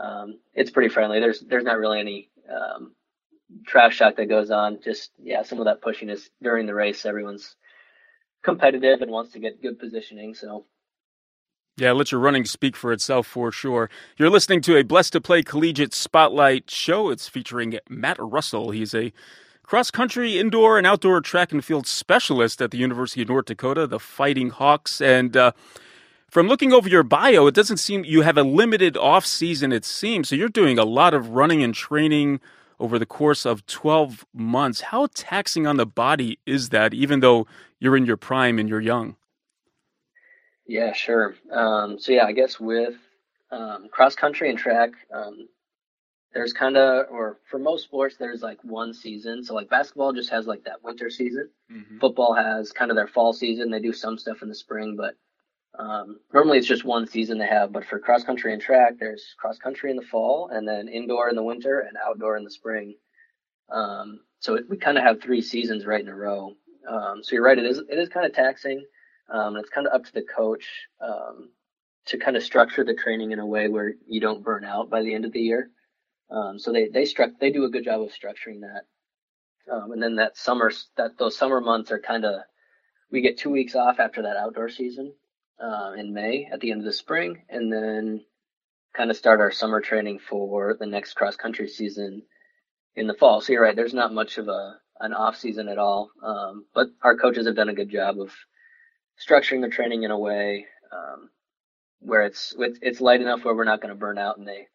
um, 0.00 0.38
it's 0.54 0.70
pretty 0.70 0.88
friendly. 0.88 1.20
There's 1.20 1.40
there's 1.40 1.64
not 1.64 1.78
really 1.78 2.00
any 2.00 2.30
um, 2.50 2.94
trash 3.66 3.98
talk 3.98 4.16
that 4.16 4.26
goes 4.26 4.50
on. 4.50 4.80
Just 4.82 5.10
yeah, 5.22 5.42
some 5.42 5.58
of 5.58 5.66
that 5.66 5.82
pushiness 5.82 6.28
during 6.42 6.66
the 6.66 6.74
race. 6.74 7.04
Everyone's 7.06 7.56
competitive 8.42 9.02
and 9.02 9.10
wants 9.10 9.32
to 9.32 9.38
get 9.38 9.62
good 9.62 9.78
positioning. 9.78 10.34
So 10.34 10.66
yeah, 11.76 11.92
let 11.92 12.12
your 12.12 12.20
running 12.20 12.44
speak 12.44 12.76
for 12.76 12.92
itself 12.92 13.26
for 13.26 13.50
sure. 13.50 13.88
You're 14.18 14.30
listening 14.30 14.60
to 14.62 14.76
a 14.76 14.84
Blessed 14.84 15.14
to 15.14 15.20
Play 15.22 15.42
Collegiate 15.42 15.94
Spotlight 15.94 16.70
show. 16.70 17.08
It's 17.08 17.28
featuring 17.28 17.78
Matt 17.88 18.18
Russell. 18.20 18.72
He's 18.72 18.94
a 18.94 19.10
cross 19.62 19.90
country, 19.90 20.38
indoor, 20.38 20.76
and 20.76 20.86
outdoor 20.86 21.22
track 21.22 21.50
and 21.50 21.64
field 21.64 21.86
specialist 21.86 22.60
at 22.60 22.72
the 22.72 22.78
University 22.78 23.22
of 23.22 23.30
North 23.30 23.46
Dakota, 23.46 23.86
the 23.86 23.98
Fighting 23.98 24.50
Hawks. 24.50 25.00
And 25.00 25.34
uh, 25.34 25.52
from 26.28 26.46
looking 26.46 26.74
over 26.74 26.90
your 26.90 27.02
bio, 27.02 27.46
it 27.46 27.54
doesn't 27.54 27.78
seem 27.78 28.04
you 28.04 28.20
have 28.20 28.36
a 28.36 28.42
limited 28.42 28.98
off 28.98 29.24
season, 29.24 29.72
it 29.72 29.86
seems. 29.86 30.28
So 30.28 30.36
you're 30.36 30.50
doing 30.50 30.78
a 30.78 30.84
lot 30.84 31.14
of 31.14 31.30
running 31.30 31.62
and 31.62 31.74
training 31.74 32.40
over 32.82 32.98
the 32.98 33.06
course 33.06 33.46
of 33.46 33.64
12 33.66 34.26
months. 34.34 34.80
How 34.80 35.06
taxing 35.14 35.68
on 35.68 35.76
the 35.76 35.86
body 35.86 36.40
is 36.44 36.70
that, 36.70 36.92
even 36.92 37.20
though 37.20 37.46
you're 37.78 37.96
in 37.96 38.04
your 38.04 38.16
prime 38.16 38.58
and 38.58 38.68
you're 38.68 38.80
young? 38.80 39.14
Yeah, 40.66 40.92
sure. 40.92 41.36
Um, 41.52 41.98
so 42.00 42.10
yeah, 42.10 42.24
I 42.24 42.32
guess 42.32 42.58
with 42.58 42.94
um, 43.52 43.88
cross 43.92 44.16
country 44.16 44.50
and 44.50 44.58
track, 44.58 44.90
um, 45.14 45.48
there's 46.34 46.52
kind 46.52 46.76
of, 46.76 47.06
or 47.08 47.38
for 47.48 47.60
most 47.60 47.84
sports, 47.84 48.16
there's 48.16 48.42
like 48.42 48.58
one 48.64 48.92
season. 48.92 49.44
So 49.44 49.54
like 49.54 49.70
basketball 49.70 50.12
just 50.12 50.30
has 50.30 50.48
like 50.48 50.64
that 50.64 50.82
winter 50.82 51.08
season. 51.08 51.50
Mm-hmm. 51.72 51.98
Football 52.00 52.34
has 52.34 52.72
kind 52.72 52.90
of 52.90 52.96
their 52.96 53.06
fall 53.06 53.32
season. 53.32 53.70
They 53.70 53.80
do 53.80 53.92
some 53.92 54.18
stuff 54.18 54.42
in 54.42 54.48
the 54.48 54.54
spring, 54.56 54.96
but 54.96 55.14
um, 55.78 56.20
normally 56.32 56.58
it's 56.58 56.66
just 56.66 56.84
one 56.84 57.06
season 57.06 57.38
they 57.38 57.46
have. 57.46 57.72
But 57.72 57.84
for 57.86 57.98
cross 57.98 58.24
country 58.24 58.52
and 58.52 58.60
track, 58.60 58.94
there's 58.98 59.34
cross 59.38 59.58
country 59.58 59.90
in 59.90 59.96
the 59.96 60.02
fall, 60.02 60.48
and 60.52 60.66
then 60.66 60.88
indoor 60.88 61.28
in 61.28 61.36
the 61.36 61.42
winter, 61.42 61.80
and 61.80 61.96
outdoor 62.06 62.36
in 62.36 62.44
the 62.44 62.50
spring. 62.50 62.94
Um, 63.70 64.20
so 64.40 64.54
it, 64.54 64.68
we 64.68 64.76
kind 64.76 64.98
of 64.98 65.04
have 65.04 65.22
three 65.22 65.40
seasons 65.40 65.86
right 65.86 66.00
in 66.00 66.08
a 66.08 66.14
row. 66.14 66.54
Um, 66.88 67.22
so 67.22 67.34
you're 67.34 67.44
right, 67.44 67.58
it 67.58 67.64
is 67.64 67.78
it 67.78 67.98
is 67.98 68.08
kind 68.08 68.26
of 68.26 68.34
taxing. 68.34 68.84
Um, 69.32 69.56
it's 69.56 69.70
kind 69.70 69.86
of 69.86 69.94
up 69.94 70.04
to 70.04 70.12
the 70.12 70.22
coach 70.22 70.66
um, 71.00 71.50
to 72.06 72.18
kind 72.18 72.36
of 72.36 72.42
structure 72.42 72.84
the 72.84 72.94
training 72.94 73.30
in 73.30 73.38
a 73.38 73.46
way 73.46 73.68
where 73.68 73.94
you 74.06 74.20
don't 74.20 74.44
burn 74.44 74.64
out 74.64 74.90
by 74.90 75.02
the 75.02 75.14
end 75.14 75.24
of 75.24 75.32
the 75.32 75.40
year. 75.40 75.70
Um, 76.30 76.58
so 76.58 76.72
they 76.72 76.88
they 76.88 77.06
struck 77.06 77.30
they 77.40 77.50
do 77.50 77.64
a 77.64 77.70
good 77.70 77.84
job 77.84 78.02
of 78.02 78.10
structuring 78.10 78.60
that. 78.60 78.82
Um, 79.72 79.92
and 79.92 80.02
then 80.02 80.16
that 80.16 80.36
summer 80.36 80.70
that 80.96 81.16
those 81.18 81.36
summer 81.36 81.60
months 81.60 81.92
are 81.92 82.00
kind 82.00 82.24
of 82.24 82.42
we 83.10 83.20
get 83.20 83.38
two 83.38 83.50
weeks 83.50 83.74
off 83.74 84.00
after 84.00 84.22
that 84.22 84.36
outdoor 84.36 84.68
season 84.68 85.14
uh, 85.60 85.92
in 85.96 86.12
May 86.12 86.48
at 86.52 86.60
the 86.60 86.70
end 86.70 86.80
of 86.80 86.86
the 86.86 86.92
spring, 86.92 87.42
and 87.48 87.72
then 87.72 88.24
kind 88.94 89.10
of 89.10 89.16
start 89.16 89.40
our 89.40 89.50
summer 89.50 89.80
training 89.80 90.18
for 90.18 90.76
the 90.78 90.86
next 90.86 91.14
cross 91.14 91.36
country 91.36 91.68
season 91.68 92.22
in 92.94 93.06
the 93.06 93.14
fall. 93.14 93.40
So 93.40 93.52
you're 93.52 93.62
right, 93.62 93.74
there's 93.74 93.94
not 93.94 94.12
much 94.12 94.38
of 94.38 94.48
a 94.48 94.76
an 95.00 95.14
off 95.14 95.36
season 95.36 95.68
at 95.68 95.78
all, 95.78 96.10
um, 96.22 96.66
but 96.74 96.88
our 97.02 97.16
coaches 97.16 97.46
have 97.46 97.56
done 97.56 97.68
a 97.68 97.74
good 97.74 97.90
job 97.90 98.20
of 98.20 98.30
structuring 99.18 99.60
the 99.60 99.68
training 99.68 100.04
in 100.04 100.10
a 100.10 100.18
way 100.18 100.66
um, 100.92 101.30
where 102.00 102.22
it's 102.22 102.54
it's 102.58 103.00
light 103.00 103.20
enough 103.20 103.44
where 103.44 103.54
we're 103.54 103.64
not 103.64 103.80
going 103.80 103.92
to 103.92 103.98
burn 103.98 104.18
out, 104.18 104.38
and 104.38 104.46
they 104.46 104.66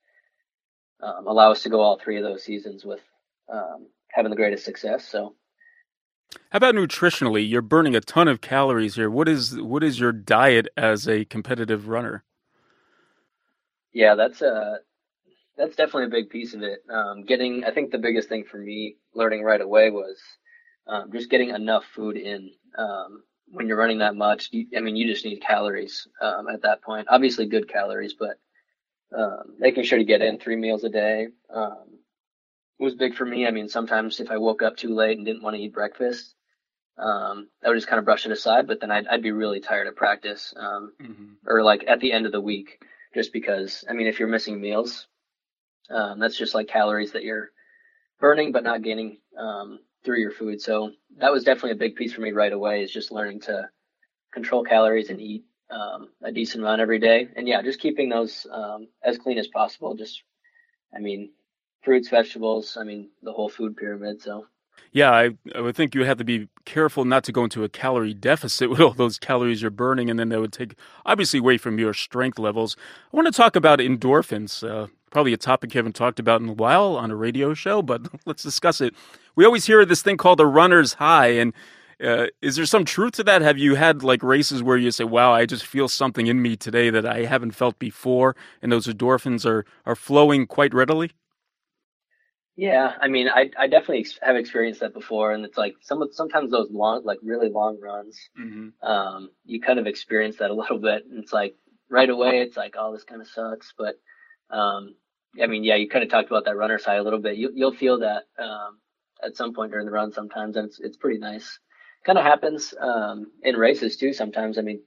um, 1.01 1.27
allow 1.27 1.51
us 1.51 1.63
to 1.63 1.69
go 1.69 1.79
all 1.79 1.97
three 1.97 2.17
of 2.17 2.23
those 2.23 2.43
seasons 2.43 2.83
with 2.83 3.01
um, 3.51 3.87
having 4.09 4.29
the 4.29 4.35
greatest 4.35 4.65
success. 4.65 5.07
So, 5.07 5.35
how 6.49 6.57
about 6.57 6.75
nutritionally? 6.75 7.47
You're 7.47 7.61
burning 7.61 7.95
a 7.95 8.01
ton 8.01 8.27
of 8.27 8.41
calories 8.41 8.95
here. 8.95 9.09
What 9.09 9.27
is 9.27 9.59
what 9.59 9.83
is 9.83 9.99
your 9.99 10.11
diet 10.11 10.67
as 10.75 11.07
a 11.07 11.25
competitive 11.25 11.87
runner? 11.87 12.23
Yeah, 13.93 14.15
that's 14.15 14.41
a 14.41 14.47
uh, 14.47 14.75
that's 15.57 15.75
definitely 15.75 16.05
a 16.05 16.21
big 16.21 16.29
piece 16.29 16.53
of 16.53 16.61
it. 16.61 16.83
Um, 16.89 17.23
getting, 17.23 17.63
I 17.63 17.71
think 17.71 17.91
the 17.91 17.97
biggest 17.97 18.29
thing 18.29 18.43
for 18.43 18.57
me 18.57 18.97
learning 19.15 19.41
right 19.43 19.59
away 19.59 19.89
was 19.89 20.19
um, 20.85 21.11
just 21.11 21.29
getting 21.29 21.49
enough 21.49 21.83
food 21.95 22.15
in. 22.15 22.51
Um, 22.77 23.23
when 23.49 23.67
you're 23.67 23.77
running 23.77 23.99
that 23.99 24.15
much, 24.15 24.49
you, 24.51 24.67
I 24.75 24.81
mean, 24.81 24.95
you 24.95 25.07
just 25.07 25.25
need 25.25 25.41
calories 25.41 26.07
um, 26.21 26.47
at 26.49 26.61
that 26.61 26.83
point. 26.83 27.07
Obviously, 27.09 27.47
good 27.47 27.69
calories, 27.69 28.13
but 28.13 28.37
um, 29.17 29.55
making 29.57 29.83
sure 29.83 29.97
to 29.97 30.03
get 30.03 30.21
in 30.21 30.37
three 30.37 30.57
meals 30.57 30.83
a 30.83 30.89
day 30.89 31.27
um, 31.51 31.96
was 32.79 32.95
big 32.95 33.15
for 33.15 33.25
me. 33.25 33.47
I 33.47 33.51
mean, 33.51 33.69
sometimes 33.69 34.19
if 34.19 34.29
I 34.29 34.37
woke 34.37 34.61
up 34.61 34.77
too 34.77 34.93
late 34.93 35.17
and 35.17 35.25
didn't 35.25 35.43
want 35.43 35.55
to 35.55 35.61
eat 35.61 35.73
breakfast, 35.73 36.35
um, 36.97 37.49
I 37.63 37.69
would 37.69 37.75
just 37.75 37.87
kind 37.87 37.99
of 37.99 38.05
brush 38.05 38.25
it 38.25 38.31
aside. 38.31 38.67
But 38.67 38.79
then 38.79 38.91
I'd, 38.91 39.07
I'd 39.07 39.23
be 39.23 39.31
really 39.31 39.59
tired 39.59 39.87
at 39.87 39.95
practice 39.95 40.53
um, 40.57 40.93
mm-hmm. 41.01 41.33
or 41.47 41.63
like 41.63 41.85
at 41.87 41.99
the 41.99 42.11
end 42.11 42.25
of 42.25 42.31
the 42.31 42.41
week, 42.41 42.83
just 43.13 43.33
because. 43.33 43.83
I 43.89 43.93
mean, 43.93 44.07
if 44.07 44.19
you're 44.19 44.27
missing 44.27 44.59
meals, 44.59 45.07
um, 45.89 46.19
that's 46.19 46.37
just 46.37 46.55
like 46.55 46.67
calories 46.67 47.13
that 47.13 47.23
you're 47.23 47.49
burning 48.19 48.51
but 48.51 48.63
not 48.63 48.81
gaining 48.81 49.17
um, 49.37 49.79
through 50.03 50.19
your 50.19 50.31
food. 50.31 50.61
So 50.61 50.91
that 51.17 51.31
was 51.31 51.43
definitely 51.43 51.71
a 51.71 51.75
big 51.75 51.95
piece 51.95 52.13
for 52.13 52.21
me 52.21 52.31
right 52.31 52.53
away 52.53 52.83
is 52.83 52.91
just 52.91 53.11
learning 53.11 53.41
to 53.41 53.69
control 54.33 54.63
calories 54.63 55.09
and 55.09 55.21
eat 55.21 55.45
um, 55.69 56.09
a 56.23 56.31
decent 56.31 56.63
amount 56.63 56.81
every 56.81 56.99
day. 56.99 57.27
And 57.35 57.47
yeah, 57.47 57.61
just 57.61 57.79
keeping 57.79 58.09
those 58.09 58.47
um, 58.51 58.87
as 59.03 59.17
clean 59.17 59.37
as 59.37 59.47
possible. 59.47 59.95
Just, 59.95 60.23
I 60.95 60.99
mean, 60.99 61.31
fruits, 61.87 62.09
vegetables, 62.09 62.75
I 62.77 62.83
mean, 62.83 63.07
the 63.23 63.31
whole 63.31 63.47
food 63.47 63.77
pyramid. 63.77 64.21
So. 64.21 64.45
Yeah, 64.91 65.09
I, 65.09 65.29
I 65.55 65.61
would 65.61 65.73
think 65.73 65.95
you 65.95 66.01
would 66.01 66.07
have 66.09 66.17
to 66.17 66.25
be 66.25 66.49
careful 66.65 67.05
not 67.05 67.23
to 67.23 67.31
go 67.31 67.45
into 67.45 67.63
a 67.63 67.69
calorie 67.69 68.13
deficit 68.13 68.69
with 68.71 68.81
all 68.81 68.91
those 68.91 69.17
calories 69.17 69.61
you're 69.61 69.71
burning, 69.71 70.09
and 70.09 70.19
then 70.19 70.27
that 70.29 70.41
would 70.41 70.51
take 70.51 70.75
obviously 71.05 71.39
away 71.39 71.57
from 71.57 71.79
your 71.79 71.93
strength 71.93 72.37
levels. 72.37 72.75
I 73.13 73.15
want 73.15 73.25
to 73.27 73.31
talk 73.31 73.55
about 73.55 73.79
endorphins. 73.79 74.69
Uh, 74.69 74.87
probably 75.11 75.31
a 75.31 75.37
topic 75.37 75.73
you 75.73 75.79
haven't 75.79 75.95
talked 75.95 76.19
about 76.19 76.41
in 76.41 76.49
a 76.49 76.53
while 76.53 76.97
on 76.97 77.09
a 77.09 77.15
radio 77.15 77.53
show, 77.53 77.81
but 77.81 78.01
let's 78.25 78.43
discuss 78.43 78.81
it. 78.81 78.93
We 79.37 79.45
always 79.45 79.65
hear 79.65 79.85
this 79.85 80.01
thing 80.01 80.17
called 80.17 80.39
the 80.39 80.45
runner's 80.45 80.95
high, 80.95 81.27
and 81.27 81.53
uh, 82.03 82.27
is 82.41 82.57
there 82.57 82.65
some 82.65 82.83
truth 82.83 83.13
to 83.13 83.23
that? 83.23 83.41
Have 83.41 83.57
you 83.57 83.75
had 83.75 84.03
like 84.03 84.21
races 84.23 84.61
where 84.61 84.75
you 84.75 84.91
say, 84.91 85.05
"Wow, 85.05 85.31
I 85.31 85.45
just 85.45 85.65
feel 85.65 85.87
something 85.87 86.27
in 86.27 86.41
me 86.41 86.57
today 86.57 86.89
that 86.89 87.05
I 87.05 87.23
haven't 87.23 87.51
felt 87.51 87.79
before," 87.79 88.35
and 88.61 88.73
those 88.73 88.87
endorphins 88.87 89.45
are 89.45 89.63
are 89.85 89.95
flowing 89.95 90.47
quite 90.47 90.73
readily? 90.73 91.11
Yeah, 92.57 92.91
I 92.99 93.07
mean, 93.07 93.29
I 93.29 93.51
I 93.55 93.67
definitely 93.67 94.07
have 94.23 94.35
experienced 94.35 94.79
that 94.79 94.93
before, 94.93 95.31
and 95.31 95.45
it's 95.45 95.59
like 95.59 95.75
some 95.81 96.03
sometimes 96.11 96.49
those 96.49 96.71
long, 96.71 97.03
like 97.05 97.19
really 97.21 97.49
long 97.49 97.79
runs, 97.79 98.19
mm-hmm. 98.37 98.69
um, 98.85 99.29
you 99.45 99.61
kind 99.61 99.77
of 99.77 99.85
experience 99.85 100.37
that 100.37 100.49
a 100.49 100.55
little 100.55 100.79
bit, 100.79 101.05
and 101.05 101.23
it's 101.23 101.31
like 101.31 101.55
right 101.87 102.09
away, 102.09 102.41
it's 102.41 102.57
like, 102.57 102.73
oh, 102.75 102.91
this 102.91 103.03
kind 103.03 103.21
of 103.21 103.27
sucks, 103.27 103.73
but 103.77 103.99
um, 104.49 104.95
I 105.41 105.45
mean, 105.45 105.63
yeah, 105.63 105.75
you 105.75 105.87
kind 105.87 106.03
of 106.03 106.09
talked 106.09 106.31
about 106.31 106.45
that 106.45 106.57
runner's 106.57 106.83
high 106.83 106.95
a 106.95 107.03
little 107.03 107.19
bit. 107.19 107.37
You, 107.37 107.51
you'll 107.53 107.75
feel 107.75 107.99
that 107.99 108.23
um, 108.39 108.79
at 109.23 109.37
some 109.37 109.53
point 109.53 109.71
during 109.71 109.85
the 109.85 109.91
run 109.91 110.11
sometimes, 110.11 110.57
and 110.57 110.67
it's 110.67 110.79
it's 110.79 110.97
pretty 110.97 111.19
nice. 111.19 111.59
Kind 112.05 112.17
of 112.17 112.25
happens 112.25 112.73
um, 112.79 113.27
in 113.43 113.55
races 113.55 113.97
too. 113.97 114.13
Sometimes, 114.13 114.57
I 114.57 114.61
mean, 114.61 114.81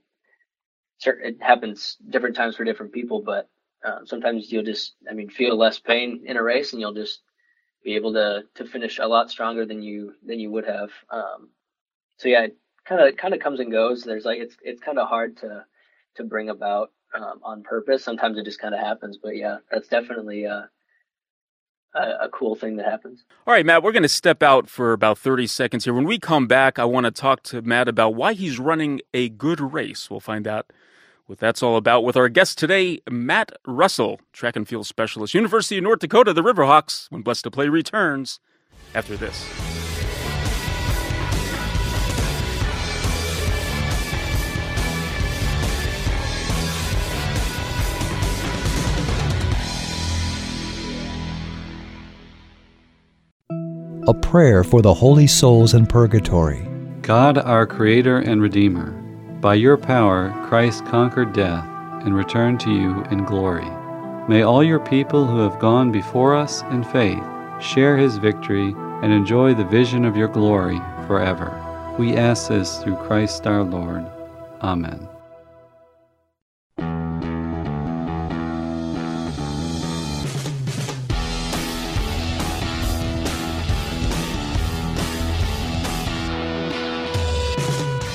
certain, 0.98 1.34
it 1.34 1.36
happens 1.40 1.96
different 2.08 2.34
times 2.34 2.56
for 2.56 2.64
different 2.64 2.92
people, 2.92 3.22
but 3.22 3.48
uh, 3.84 4.00
sometimes 4.06 4.50
you'll 4.50 4.64
just, 4.64 4.94
I 5.08 5.14
mean, 5.14 5.30
feel 5.30 5.56
less 5.56 5.78
pain 5.78 6.24
in 6.26 6.36
a 6.36 6.42
race, 6.42 6.72
and 6.72 6.80
you'll 6.80 6.94
just 6.94 7.20
be 7.84 7.96
able 7.96 8.12
to 8.14 8.44
to 8.54 8.64
finish 8.64 8.98
a 8.98 9.06
lot 9.06 9.30
stronger 9.30 9.64
than 9.66 9.82
you 9.82 10.14
than 10.24 10.40
you 10.40 10.50
would 10.50 10.66
have. 10.66 10.90
Um, 11.10 11.50
so 12.18 12.28
yeah, 12.28 12.42
it 12.42 12.56
kind 12.84 13.00
of 13.00 13.16
kind 13.16 13.34
of 13.34 13.40
comes 13.40 13.60
and 13.60 13.72
goes. 13.72 14.02
There's 14.02 14.24
like 14.24 14.38
it's 14.38 14.56
it's 14.62 14.80
kind 14.80 14.98
of 14.98 15.08
hard 15.08 15.38
to 15.38 15.64
to 16.16 16.24
bring 16.24 16.48
about 16.48 16.92
um, 17.14 17.40
on 17.42 17.62
purpose. 17.62 18.04
Sometimes 18.04 18.38
it 18.38 18.44
just 18.44 18.60
kind 18.60 18.74
of 18.74 18.80
happens, 18.80 19.18
but 19.22 19.36
yeah, 19.36 19.58
that's 19.70 19.88
definitely 19.88 20.46
uh, 20.46 20.62
a, 21.94 22.00
a, 22.22 22.28
cool 22.28 22.54
thing 22.54 22.76
that 22.76 22.86
happens. 22.86 23.24
All 23.46 23.54
right, 23.54 23.66
Matt, 23.66 23.82
we're 23.82 23.92
going 23.92 24.02
to 24.02 24.08
step 24.08 24.42
out 24.42 24.68
for 24.68 24.92
about 24.92 25.18
30 25.18 25.46
seconds 25.46 25.84
here. 25.84 25.94
When 25.94 26.04
we 26.04 26.18
come 26.18 26.46
back, 26.46 26.78
I 26.78 26.84
want 26.84 27.04
to 27.04 27.10
talk 27.10 27.42
to 27.44 27.62
Matt 27.62 27.88
about 27.88 28.14
why 28.14 28.32
he's 28.34 28.58
running 28.58 29.00
a 29.12 29.28
good 29.28 29.60
race. 29.60 30.10
We'll 30.10 30.20
find 30.20 30.46
out 30.46 30.72
what 31.30 31.38
that's 31.38 31.62
all 31.62 31.76
about 31.76 32.02
with 32.02 32.16
our 32.16 32.28
guest 32.28 32.58
today, 32.58 33.00
Matt 33.08 33.52
Russell, 33.64 34.20
track 34.32 34.56
and 34.56 34.66
field 34.66 34.84
specialist, 34.84 35.32
University 35.32 35.78
of 35.78 35.84
North 35.84 36.00
Dakota, 36.00 36.32
the 36.32 36.42
Riverhawks, 36.42 37.06
when 37.08 37.22
Blessed 37.22 37.44
to 37.44 37.52
Play 37.52 37.68
returns 37.68 38.40
after 38.96 39.16
this. 39.16 39.48
a 54.08 54.14
prayer 54.14 54.64
for 54.64 54.82
the 54.82 54.92
holy 54.92 55.28
souls 55.28 55.72
in 55.72 55.86
purgatory. 55.86 56.66
God, 57.02 57.38
our 57.38 57.64
Creator 57.64 58.18
and 58.18 58.42
Redeemer, 58.42 58.99
by 59.40 59.54
your 59.54 59.76
power 59.76 60.30
Christ 60.46 60.84
conquered 60.86 61.32
death 61.32 61.64
and 62.04 62.14
returned 62.14 62.60
to 62.60 62.70
you 62.70 63.02
in 63.10 63.24
glory. 63.24 63.68
May 64.28 64.42
all 64.42 64.62
your 64.62 64.80
people 64.80 65.26
who 65.26 65.38
have 65.38 65.58
gone 65.58 65.90
before 65.90 66.36
us 66.36 66.62
in 66.70 66.84
faith 66.84 67.22
share 67.60 67.96
his 67.96 68.18
victory 68.18 68.74
and 69.02 69.12
enjoy 69.12 69.54
the 69.54 69.64
vision 69.64 70.04
of 70.04 70.16
your 70.16 70.28
glory 70.28 70.78
forever. 71.06 71.50
We 71.98 72.16
ask 72.16 72.48
this 72.48 72.82
through 72.82 72.96
Christ 72.96 73.46
our 73.46 73.62
Lord. 73.62 74.06
Amen. 74.62 75.08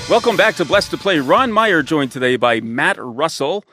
Welcome 0.08 0.38
back 0.38 0.54
to 0.58 0.66
Blessed 0.66 0.92
to 0.92 0.98
Play. 1.00 1.18
Ron 1.18 1.52
Meyer 1.52 1.82
joined 1.82 2.12
today 2.12 2.36
by 2.36 2.62
Matt 2.62 2.96
Russell. 3.00 3.66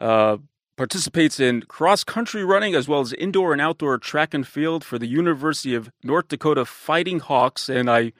Uh, 0.00 0.38
participates 0.74 1.38
in 1.38 1.60
cross 1.62 2.02
country 2.02 2.42
running 2.42 2.74
as 2.74 2.88
well 2.88 3.00
as 3.00 3.12
indoor 3.12 3.52
and 3.52 3.60
outdoor 3.60 3.98
track 3.98 4.32
and 4.32 4.46
field 4.46 4.82
for 4.82 4.98
the 4.98 5.06
University 5.06 5.74
of 5.74 5.90
North 6.02 6.28
Dakota 6.28 6.64
Fighting 6.64 7.20
Hawks. 7.20 7.68
And 7.68 7.90
I, 7.90 8.14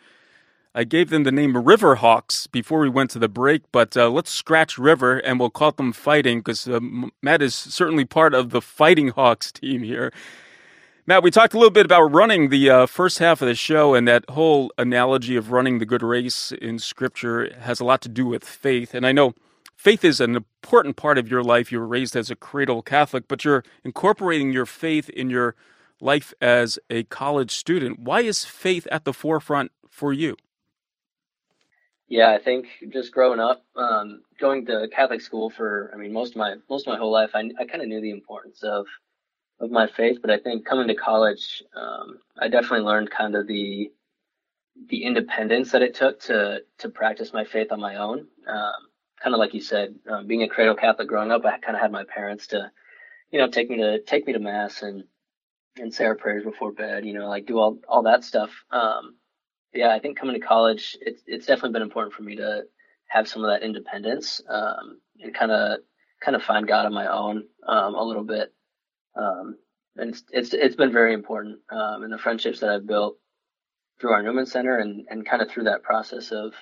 I 0.75 0.85
gave 0.85 1.09
them 1.09 1.25
the 1.25 1.33
name 1.33 1.57
River 1.57 1.95
Hawks 1.95 2.47
before 2.47 2.81
we 2.81 2.91
went 2.91 3.09
to 3.13 3.19
the 3.19 3.29
break, 3.29 3.63
but 3.73 3.97
uh, 3.97 4.11
let's 4.11 4.31
scratch 4.31 4.77
River 4.77 5.17
and 5.17 5.41
we'll 5.41 5.49
call 5.49 5.73
them 5.73 5.95
Fighting 5.95 6.41
because 6.41 6.69
uh, 6.69 6.79
Matt 7.23 7.41
is 7.41 7.55
certainly 7.55 8.05
part 8.05 8.35
of 8.35 8.51
the 8.51 8.61
Fighting 8.61 9.09
Hawks 9.09 9.51
team 9.51 9.83
here. 9.83 10.13
Matt, 11.09 11.23
we 11.23 11.31
talked 11.31 11.55
a 11.55 11.57
little 11.57 11.71
bit 11.71 11.87
about 11.87 12.13
running 12.13 12.49
the 12.49 12.69
uh, 12.69 12.87
first 12.87 13.21
half 13.21 13.41
of 13.41 13.47
the 13.47 13.55
show, 13.55 13.95
and 13.95 14.09
that 14.09 14.29
whole 14.31 14.73
analogy 14.77 15.37
of 15.37 15.53
running 15.53 15.79
the 15.79 15.87
good 15.87 16.03
race 16.03 16.51
in 16.51 16.81
Scripture 16.81 17.55
has 17.61 17.79
a 17.79 17.85
lot 17.85 18.01
to 18.03 18.09
do 18.09 18.27
with 18.27 18.43
faith. 18.43 18.93
And 18.93 19.07
I 19.07 19.13
know 19.13 19.33
faith 19.77 20.05
is 20.05 20.19
an 20.21 20.35
important 20.35 20.97
part 20.97 21.17
of 21.17 21.31
your 21.31 21.45
life. 21.45 21.71
You 21.71 21.79
were 21.79 21.87
raised 21.87 22.17
as 22.17 22.29
a 22.29 22.35
cradle 22.35 22.83
Catholic, 22.83 23.29
but 23.29 23.45
you're 23.45 23.63
incorporating 23.85 24.53
your 24.53 24.67
faith 24.67 25.09
in 25.11 25.31
your 25.31 25.55
life 26.01 26.35
as 26.41 26.77
a 26.91 27.05
college 27.05 27.53
student. 27.53 28.01
Why 28.01 28.23
is 28.23 28.45
faith 28.45 28.89
at 28.91 29.05
the 29.05 29.13
forefront 29.13 29.71
for 29.89 30.13
you? 30.13 30.37
Yeah, 32.09 32.33
I 32.33 32.39
think 32.39 32.67
just 32.89 33.13
growing 33.13 33.39
up, 33.39 33.65
um, 33.77 34.23
going 34.41 34.67
to 34.67 34.89
Catholic 34.93 35.21
school 35.21 35.51
for, 35.51 35.89
I 35.95 35.99
mean, 35.99 36.13
most 36.13 36.31
of 36.31 36.37
my 36.39 36.57
most 36.69 36.89
of 36.89 36.93
my 36.93 36.99
whole 36.99 37.13
life, 37.13 37.31
I, 37.33 37.49
I 37.61 37.65
kind 37.65 37.81
of 37.81 37.87
knew 37.87 38.01
the 38.01 38.11
importance 38.11 38.65
of 38.65 38.87
of 39.61 39.71
my 39.71 39.87
faith, 39.87 40.19
but 40.21 40.31
I 40.31 40.39
think 40.39 40.67
coming 40.67 40.89
to 40.89 40.95
college, 40.95 41.63
um, 41.75 42.19
I 42.39 42.49
definitely 42.49 42.87
learned 42.87 43.11
kind 43.11 43.35
of 43.35 43.47
the 43.47 43.91
the 44.91 45.05
independence 45.05 45.73
that 45.73 45.83
it 45.83 45.95
took 45.95 46.21
to 46.21 46.61
to 46.79 46.89
practice 46.89 47.33
my 47.33 47.45
faith 47.45 47.73
on 47.73 47.81
my 47.81 47.97
own. 47.97 48.27
Um, 48.47 48.89
kind 49.23 49.35
of 49.35 49.39
like 49.39 49.55
you 49.55 49.61
said, 49.61 49.95
um, 50.09 50.27
being 50.27 50.43
a 50.43 50.49
cradle 50.49 50.75
Catholic 50.75 51.09
growing 51.09 51.31
up, 51.33 51.45
I 51.45 51.59
kind 51.59 51.75
of 51.75 51.81
had 51.81 51.93
my 51.93 52.05
parents 52.05 52.49
to, 52.49 52.71
you 53.31 53.39
know, 53.39 53.49
take 53.49 53.71
me 53.71 53.79
to 53.79 54.01
take 54.03 54.27
me 54.27 54.33
to 54.35 54.39
mass 54.39 54.83
and 54.83 55.05
and 55.79 55.93
say 55.93 56.05
our 56.05 56.15
prayers 56.15 56.45
before 56.45 56.73
bed. 56.73 57.05
You 57.07 57.15
know, 57.15 57.29
like 57.29 57.47
do 57.47 57.59
all 57.59 57.79
all 57.89 58.03
that 58.03 58.25
stuff. 58.25 58.51
Um, 58.71 59.17
yeah, 59.73 59.95
I 59.95 59.99
think 59.99 60.19
coming 60.19 60.39
to 60.39 60.47
college, 60.47 60.97
it's 61.01 61.23
it's 61.27 61.47
definitely 61.47 61.73
been 61.73 61.83
important 61.83 62.15
for 62.15 62.23
me 62.23 62.37
to 62.37 62.65
have 63.09 63.29
some 63.29 63.45
of 63.45 63.51
that 63.51 63.65
independence 63.65 64.41
um, 64.49 65.01
and 65.21 65.35
kind 65.35 65.53
of 65.53 65.81
kind 66.21 66.37
of 66.37 66.43
find 66.43 66.67
God 66.67 66.87
on 66.87 66.95
my 66.95 67.07
own 67.07 67.45
um, 67.67 67.95
a 67.95 68.03
little 68.03 68.25
bit. 68.25 68.53
Um, 69.17 69.57
and 69.97 70.11
it's, 70.11 70.25
it's, 70.31 70.53
it's 70.53 70.77
been 70.77 70.93
very 70.93 71.15
important, 71.15 71.59
um, 71.71 72.05
in 72.05 72.11
the 72.11 72.19
friendships 72.19 72.61
that 72.61 72.71
I've 72.71 72.87
built 72.87 73.17
through 74.01 74.13
our 74.13 74.23
Newman 74.23 74.47
Center 74.47 74.79
and, 74.79 75.07
and 75.09 75.27
kind 75.27 75.41
of 75.41 75.51
through 75.51 75.65
that 75.65 75.83
process 75.83 76.33
of, 76.33 76.53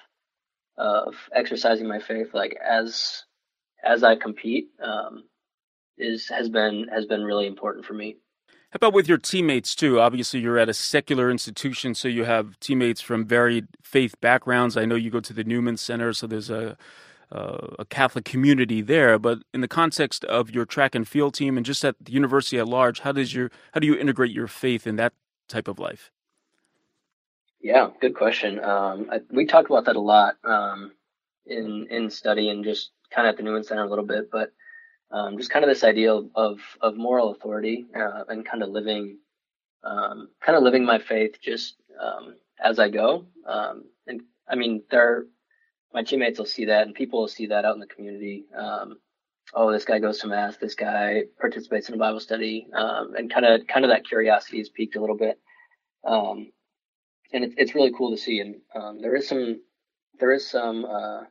of 0.78 1.14
exercising 1.34 1.88
my 1.88 1.98
faith, 1.98 2.28
like 2.32 2.56
as, 2.64 3.24
as 3.84 4.04
I 4.04 4.16
compete, 4.16 4.68
um, 4.82 5.24
is, 5.98 6.28
has 6.28 6.48
been, 6.48 6.86
has 6.92 7.06
been 7.06 7.24
really 7.24 7.46
important 7.46 7.84
for 7.84 7.94
me. 7.94 8.16
How 8.70 8.76
about 8.76 8.92
with 8.92 9.08
your 9.08 9.18
teammates 9.18 9.76
too? 9.76 10.00
Obviously, 10.00 10.40
you're 10.40 10.58
at 10.58 10.68
a 10.68 10.74
secular 10.74 11.30
institution, 11.30 11.94
so 11.94 12.08
you 12.08 12.24
have 12.24 12.58
teammates 12.58 13.00
from 13.00 13.24
varied 13.24 13.68
faith 13.82 14.20
backgrounds. 14.20 14.76
I 14.76 14.84
know 14.84 14.96
you 14.96 15.10
go 15.10 15.20
to 15.20 15.32
the 15.32 15.44
Newman 15.44 15.76
Center, 15.76 16.12
so 16.12 16.26
there's 16.26 16.50
a 16.50 16.76
uh, 17.32 17.68
a 17.78 17.84
Catholic 17.84 18.24
community 18.24 18.80
there. 18.80 19.18
But 19.18 19.38
in 19.52 19.60
the 19.60 19.68
context 19.68 20.24
of 20.24 20.50
your 20.50 20.64
track 20.64 20.94
and 20.94 21.06
field 21.06 21.34
team 21.34 21.56
and 21.56 21.64
just 21.64 21.84
at 21.84 21.96
the 22.00 22.12
university 22.12 22.58
at 22.58 22.68
large, 22.68 23.00
how 23.00 23.12
does 23.12 23.34
your 23.34 23.50
how 23.72 23.80
do 23.80 23.86
you 23.86 23.96
integrate 23.96 24.32
your 24.32 24.48
faith 24.48 24.86
in 24.86 24.96
that 24.96 25.12
type 25.48 25.68
of 25.68 25.78
life? 25.78 26.10
Yeah, 27.60 27.88
good 28.00 28.14
question. 28.14 28.62
Um, 28.62 29.08
I, 29.10 29.20
we 29.30 29.46
talked 29.46 29.70
about 29.70 29.86
that 29.86 29.96
a 29.96 30.00
lot 30.00 30.36
um, 30.44 30.92
in 31.46 31.86
in 31.90 32.10
study 32.10 32.50
and 32.50 32.64
just 32.64 32.90
kind 33.10 33.26
of 33.26 33.32
at 33.32 33.36
the 33.36 33.42
Newman 33.42 33.64
Center 33.64 33.84
a 33.84 33.88
little 33.88 34.04
bit, 34.04 34.30
but 34.30 34.52
um, 35.10 35.38
just 35.38 35.50
kind 35.50 35.64
of 35.64 35.70
this 35.70 35.84
idea 35.84 36.12
of 36.12 36.60
of 36.80 36.96
moral 36.96 37.30
authority 37.30 37.86
uh, 37.96 38.24
and 38.28 38.44
kind 38.44 38.62
of 38.62 38.70
living 38.70 39.18
um, 39.84 40.28
kind 40.40 40.56
of 40.56 40.62
living 40.62 40.84
my 40.84 40.98
faith 40.98 41.40
just 41.40 41.76
um, 42.00 42.36
as 42.62 42.78
I 42.78 42.88
go. 42.88 43.26
Um, 43.46 43.84
and 44.06 44.22
I 44.48 44.56
mean, 44.56 44.82
there 44.90 45.26
my 45.94 46.02
teammates 46.02 46.38
will 46.38 46.46
see 46.46 46.66
that 46.66 46.86
and 46.86 46.94
people 46.94 47.20
will 47.20 47.28
see 47.28 47.46
that 47.46 47.64
out 47.64 47.74
in 47.74 47.80
the 47.80 47.86
community. 47.86 48.44
Um, 48.56 48.98
oh, 49.54 49.72
this 49.72 49.84
guy 49.84 50.00
goes 50.00 50.18
to 50.18 50.26
mass, 50.26 50.56
this 50.56 50.74
guy 50.74 51.22
participates 51.40 51.88
in 51.88 51.94
a 51.94 51.98
Bible 51.98 52.20
study, 52.20 52.66
um, 52.74 53.14
and 53.16 53.32
kind 53.32 53.46
of 53.46 53.66
kind 53.68 53.84
of 53.84 53.90
that 53.90 54.06
curiosity 54.06 54.58
has 54.58 54.68
peaked 54.68 54.96
a 54.96 55.00
little 55.00 55.16
bit. 55.16 55.38
Um, 56.04 56.50
and 57.32 57.44
it's 57.44 57.54
it's 57.56 57.74
really 57.74 57.92
cool 57.96 58.10
to 58.10 58.20
see. 58.20 58.40
And 58.40 58.56
um, 58.74 59.00
there 59.00 59.14
is 59.14 59.28
some 59.28 59.60
there 60.18 60.32
is 60.32 60.48
some 60.50 60.84
uh, 60.84 61.22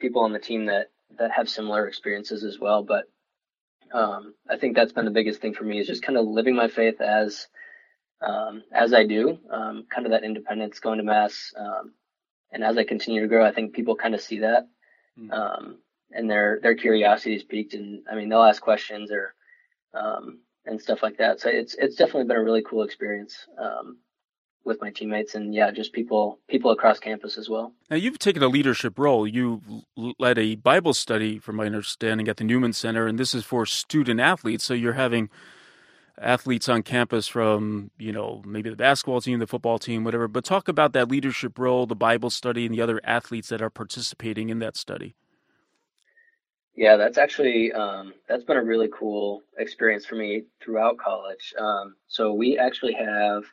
people 0.00 0.22
on 0.22 0.32
the 0.32 0.38
team 0.38 0.66
that 0.66 0.90
that 1.18 1.30
have 1.30 1.48
similar 1.48 1.86
experiences 1.86 2.42
as 2.42 2.58
well. 2.58 2.82
But 2.82 3.04
um, 3.92 4.34
I 4.48 4.56
think 4.56 4.74
that's 4.74 4.92
been 4.92 5.04
the 5.04 5.10
biggest 5.10 5.40
thing 5.42 5.52
for 5.52 5.64
me 5.64 5.78
is 5.78 5.86
just 5.86 6.02
kind 6.02 6.18
of 6.18 6.26
living 6.26 6.56
my 6.56 6.68
faith 6.68 7.02
as 7.02 7.46
um, 8.26 8.62
as 8.72 8.94
I 8.94 9.04
do, 9.04 9.38
kind 9.50 10.06
of 10.06 10.12
that 10.12 10.24
independence, 10.24 10.80
going 10.80 10.96
to 10.96 11.04
mass, 11.04 11.52
and 12.54 12.62
as 12.62 12.78
I 12.78 12.84
continue 12.84 13.20
to 13.20 13.28
grow, 13.28 13.44
I 13.44 13.52
think 13.52 13.74
people 13.74 13.96
kind 13.96 14.14
of 14.14 14.20
see 14.20 14.38
that, 14.38 14.68
mm-hmm. 15.18 15.30
um, 15.32 15.78
and 16.12 16.30
their 16.30 16.60
their 16.62 16.76
curiosity 16.76 17.34
is 17.34 17.42
piqued, 17.42 17.74
and 17.74 18.04
I 18.10 18.14
mean 18.14 18.28
they'll 18.28 18.44
ask 18.44 18.62
questions 18.62 19.10
or 19.10 19.34
um, 19.92 20.38
and 20.64 20.80
stuff 20.80 21.02
like 21.02 21.18
that. 21.18 21.40
So 21.40 21.50
it's 21.50 21.74
it's 21.74 21.96
definitely 21.96 22.24
been 22.24 22.36
a 22.36 22.44
really 22.44 22.62
cool 22.62 22.84
experience 22.84 23.36
um, 23.58 23.98
with 24.64 24.80
my 24.80 24.90
teammates, 24.90 25.34
and 25.34 25.52
yeah, 25.52 25.72
just 25.72 25.92
people 25.92 26.38
people 26.48 26.70
across 26.70 27.00
campus 27.00 27.36
as 27.36 27.48
well. 27.48 27.74
Now 27.90 27.96
you've 27.96 28.20
taken 28.20 28.42
a 28.42 28.48
leadership 28.48 28.98
role. 29.00 29.26
You 29.26 29.60
led 29.96 30.38
a 30.38 30.54
Bible 30.54 30.94
study, 30.94 31.40
from 31.40 31.56
my 31.56 31.66
understanding, 31.66 32.28
at 32.28 32.36
the 32.36 32.44
Newman 32.44 32.72
Center, 32.72 33.08
and 33.08 33.18
this 33.18 33.34
is 33.34 33.44
for 33.44 33.66
student 33.66 34.20
athletes. 34.20 34.64
So 34.64 34.74
you're 34.74 34.92
having 34.92 35.28
athletes 36.20 36.68
on 36.68 36.82
campus 36.82 37.26
from, 37.26 37.90
you 37.98 38.12
know, 38.12 38.42
maybe 38.46 38.70
the 38.70 38.76
basketball 38.76 39.20
team, 39.20 39.38
the 39.38 39.46
football 39.46 39.78
team, 39.78 40.04
whatever. 40.04 40.28
But 40.28 40.44
talk 40.44 40.68
about 40.68 40.92
that 40.92 41.08
leadership 41.08 41.58
role, 41.58 41.86
the 41.86 41.96
Bible 41.96 42.30
study, 42.30 42.66
and 42.66 42.74
the 42.74 42.80
other 42.80 43.00
athletes 43.04 43.48
that 43.48 43.62
are 43.62 43.70
participating 43.70 44.48
in 44.48 44.58
that 44.60 44.76
study. 44.76 45.14
Yeah, 46.76 46.96
that's 46.96 47.18
actually 47.18 47.72
um, 47.72 48.14
that's 48.28 48.42
been 48.44 48.56
a 48.56 48.64
really 48.64 48.88
cool 48.92 49.42
experience 49.58 50.04
for 50.04 50.16
me 50.16 50.42
throughout 50.60 50.98
college. 50.98 51.54
Um, 51.58 51.94
so 52.08 52.32
we 52.32 52.58
actually 52.58 52.94
have, 52.94 53.44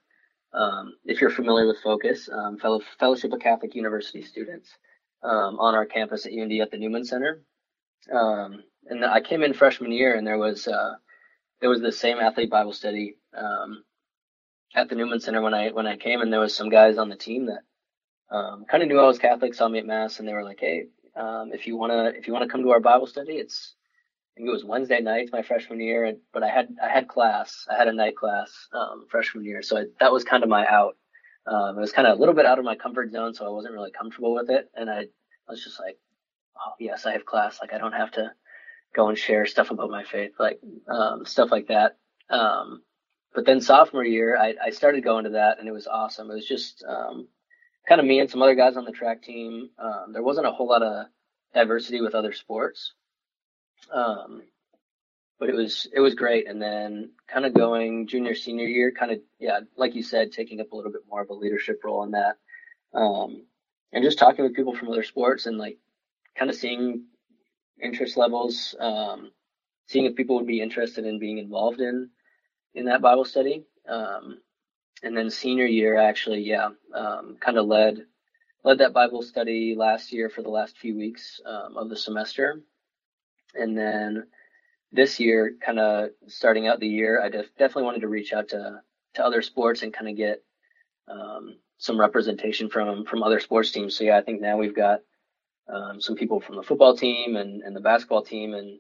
um, 0.53 0.95
if 1.05 1.21
you're 1.21 1.29
familiar 1.29 1.67
with 1.67 1.79
Focus, 1.83 2.29
um, 2.31 2.57
fellow, 2.57 2.81
Fellowship 2.99 3.31
of 3.31 3.39
Catholic 3.39 3.75
University 3.75 4.23
students 4.23 4.69
um, 5.23 5.59
on 5.59 5.75
our 5.75 5.85
campus 5.85 6.25
at 6.25 6.33
UND 6.33 6.51
at 6.61 6.71
the 6.71 6.77
Newman 6.77 7.05
Center. 7.05 7.43
Um, 8.11 8.63
and 8.87 9.05
I 9.05 9.21
came 9.21 9.43
in 9.43 9.53
freshman 9.53 9.91
year, 9.91 10.15
and 10.15 10.25
there 10.25 10.39
was 10.39 10.67
uh, 10.67 10.95
there 11.61 11.69
was 11.69 11.81
the 11.81 11.91
same 11.91 12.19
athlete 12.19 12.49
Bible 12.49 12.73
study 12.73 13.17
um, 13.37 13.83
at 14.75 14.89
the 14.89 14.95
Newman 14.95 15.19
Center 15.19 15.41
when 15.41 15.53
I 15.53 15.69
when 15.71 15.87
I 15.87 15.97
came, 15.97 16.21
and 16.21 16.33
there 16.33 16.39
was 16.39 16.55
some 16.55 16.69
guys 16.69 16.97
on 16.97 17.09
the 17.09 17.15
team 17.15 17.47
that 17.47 17.61
um, 18.35 18.65
kind 18.65 18.83
of 18.83 18.89
knew 18.89 18.99
I 18.99 19.07
was 19.07 19.19
Catholic, 19.19 19.53
saw 19.53 19.67
me 19.67 19.79
at 19.79 19.85
mass, 19.85 20.19
and 20.19 20.27
they 20.27 20.33
were 20.33 20.43
like, 20.43 20.59
"Hey, 20.59 20.85
um, 21.15 21.51
if 21.53 21.67
you 21.67 21.77
wanna 21.77 22.13
if 22.17 22.27
you 22.27 22.33
wanna 22.33 22.49
come 22.49 22.63
to 22.63 22.71
our 22.71 22.79
Bible 22.79 23.07
study, 23.07 23.33
it's 23.33 23.75
I 24.35 24.39
think 24.39 24.49
it 24.49 24.53
was 24.53 24.65
Wednesday 24.65 25.01
nights 25.01 25.31
my 25.33 25.43
freshman 25.43 25.81
year, 25.81 26.15
but 26.33 26.43
I 26.43 26.49
had 26.49 26.69
I 26.83 26.89
had 26.89 27.07
class, 27.07 27.67
I 27.69 27.77
had 27.77 27.87
a 27.89 27.93
night 27.93 28.15
class 28.17 28.51
um, 28.73 29.05
freshman 29.09 29.45
year, 29.45 29.61
so 29.61 29.77
I, 29.77 29.83
that 29.99 30.13
was 30.13 30.23
kind 30.23 30.43
of 30.43 30.49
my 30.49 30.65
out. 30.67 30.97
Um, 31.47 31.77
it 31.77 31.81
was 31.81 31.91
kind 31.91 32.07
of 32.07 32.17
a 32.17 32.19
little 32.19 32.35
bit 32.35 32.45
out 32.45 32.59
of 32.59 32.65
my 32.65 32.75
comfort 32.75 33.11
zone, 33.11 33.33
so 33.33 33.45
I 33.45 33.49
wasn't 33.49 33.73
really 33.75 33.91
comfortable 33.91 34.33
with 34.33 34.49
it, 34.49 34.69
and 34.75 34.89
I, 34.89 35.01
I 35.01 35.51
was 35.51 35.63
just 35.63 35.79
like, 35.79 35.97
"Oh 36.57 36.73
yes, 36.79 37.05
I 37.05 37.13
have 37.13 37.25
class. 37.25 37.59
Like 37.61 37.73
I 37.73 37.77
don't 37.79 37.93
have 37.93 38.11
to." 38.13 38.31
Go 38.93 39.09
and 39.09 39.17
share 39.17 39.45
stuff 39.45 39.71
about 39.71 39.89
my 39.89 40.03
faith, 40.03 40.33
like 40.39 40.59
um, 40.87 41.25
stuff 41.25 41.51
like 41.51 41.67
that. 41.67 41.97
Um, 42.29 42.81
but 43.33 43.45
then 43.45 43.61
sophomore 43.61 44.03
year, 44.03 44.37
I, 44.37 44.55
I, 44.61 44.69
started 44.71 45.03
going 45.03 45.23
to 45.23 45.31
that, 45.31 45.59
and 45.59 45.67
it 45.67 45.71
was 45.71 45.87
awesome. 45.87 46.29
It 46.29 46.35
was 46.35 46.47
just 46.47 46.83
um, 46.87 47.27
kind 47.87 48.01
of 48.01 48.07
me 48.07 48.19
and 48.19 48.29
some 48.29 48.41
other 48.41 48.55
guys 48.55 48.77
on 48.77 48.85
the 48.85 48.91
track 48.91 49.21
team. 49.23 49.69
Um, 49.79 50.13
there 50.13 50.23
wasn't 50.23 50.47
a 50.47 50.51
whole 50.51 50.67
lot 50.67 50.83
of 50.83 51.07
diversity 51.53 52.01
with 52.01 52.15
other 52.15 52.33
sports, 52.33 52.93
um, 53.93 54.43
but 55.39 55.49
it 55.49 55.55
was 55.55 55.87
it 55.93 56.01
was 56.01 56.15
great. 56.15 56.47
And 56.47 56.61
then 56.61 57.11
kind 57.27 57.45
of 57.45 57.53
going 57.53 58.07
junior 58.07 58.35
senior 58.35 58.67
year, 58.67 58.91
kind 58.91 59.11
of 59.11 59.19
yeah, 59.39 59.61
like 59.77 59.95
you 59.95 60.03
said, 60.03 60.31
taking 60.31 60.59
up 60.59 60.71
a 60.71 60.75
little 60.75 60.91
bit 60.91 61.01
more 61.09 61.21
of 61.21 61.29
a 61.29 61.33
leadership 61.33 61.81
role 61.83 62.03
in 62.03 62.11
that, 62.11 62.37
um, 62.93 63.45
and 63.93 64.03
just 64.03 64.19
talking 64.19 64.43
with 64.43 64.55
people 64.55 64.75
from 64.75 64.89
other 64.89 65.03
sports 65.03 65.45
and 65.45 65.57
like 65.57 65.77
kind 66.37 66.49
of 66.49 66.57
seeing 66.57 67.05
interest 67.81 68.17
levels, 68.17 68.75
um, 68.79 69.31
seeing 69.87 70.05
if 70.05 70.15
people 70.15 70.35
would 70.35 70.47
be 70.47 70.61
interested 70.61 71.05
in 71.05 71.19
being 71.19 71.37
involved 71.37 71.81
in 71.81 72.09
in 72.73 72.85
that 72.85 73.01
Bible 73.01 73.25
study. 73.25 73.65
Um, 73.87 74.39
and 75.03 75.17
then 75.17 75.29
senior 75.29 75.65
year, 75.65 75.97
actually, 75.97 76.41
yeah, 76.41 76.69
um, 76.93 77.37
kind 77.39 77.57
of 77.57 77.65
led 77.65 78.05
led 78.63 78.77
that 78.77 78.93
Bible 78.93 79.21
study 79.23 79.75
last 79.75 80.11
year 80.11 80.29
for 80.29 80.41
the 80.43 80.49
last 80.49 80.77
few 80.77 80.95
weeks 80.95 81.41
um, 81.45 81.77
of 81.77 81.89
the 81.89 81.95
semester. 81.97 82.61
And 83.55 83.77
then 83.77 84.27
this 84.91 85.19
year, 85.19 85.55
kind 85.65 85.79
of 85.79 86.09
starting 86.27 86.67
out 86.67 86.79
the 86.79 86.87
year, 86.87 87.21
I 87.21 87.29
def- 87.29 87.55
definitely 87.57 87.83
wanted 87.83 88.01
to 88.01 88.07
reach 88.07 88.33
out 88.33 88.49
to 88.49 88.81
to 89.15 89.25
other 89.25 89.41
sports 89.41 89.81
and 89.81 89.93
kind 89.93 90.09
of 90.09 90.15
get 90.15 90.43
um, 91.07 91.57
some 91.77 91.99
representation 91.99 92.69
from 92.69 93.05
from 93.05 93.23
other 93.23 93.39
sports 93.39 93.71
teams. 93.71 93.95
So 93.95 94.03
yeah, 94.03 94.17
I 94.17 94.21
think 94.21 94.41
now 94.41 94.57
we've 94.57 94.75
got 94.75 95.01
um, 95.71 96.01
some 96.01 96.15
people 96.15 96.39
from 96.39 96.55
the 96.55 96.63
football 96.63 96.95
team 96.95 97.35
and, 97.35 97.61
and 97.61 97.75
the 97.75 97.81
basketball 97.81 98.23
team 98.23 98.53
and 98.53 98.79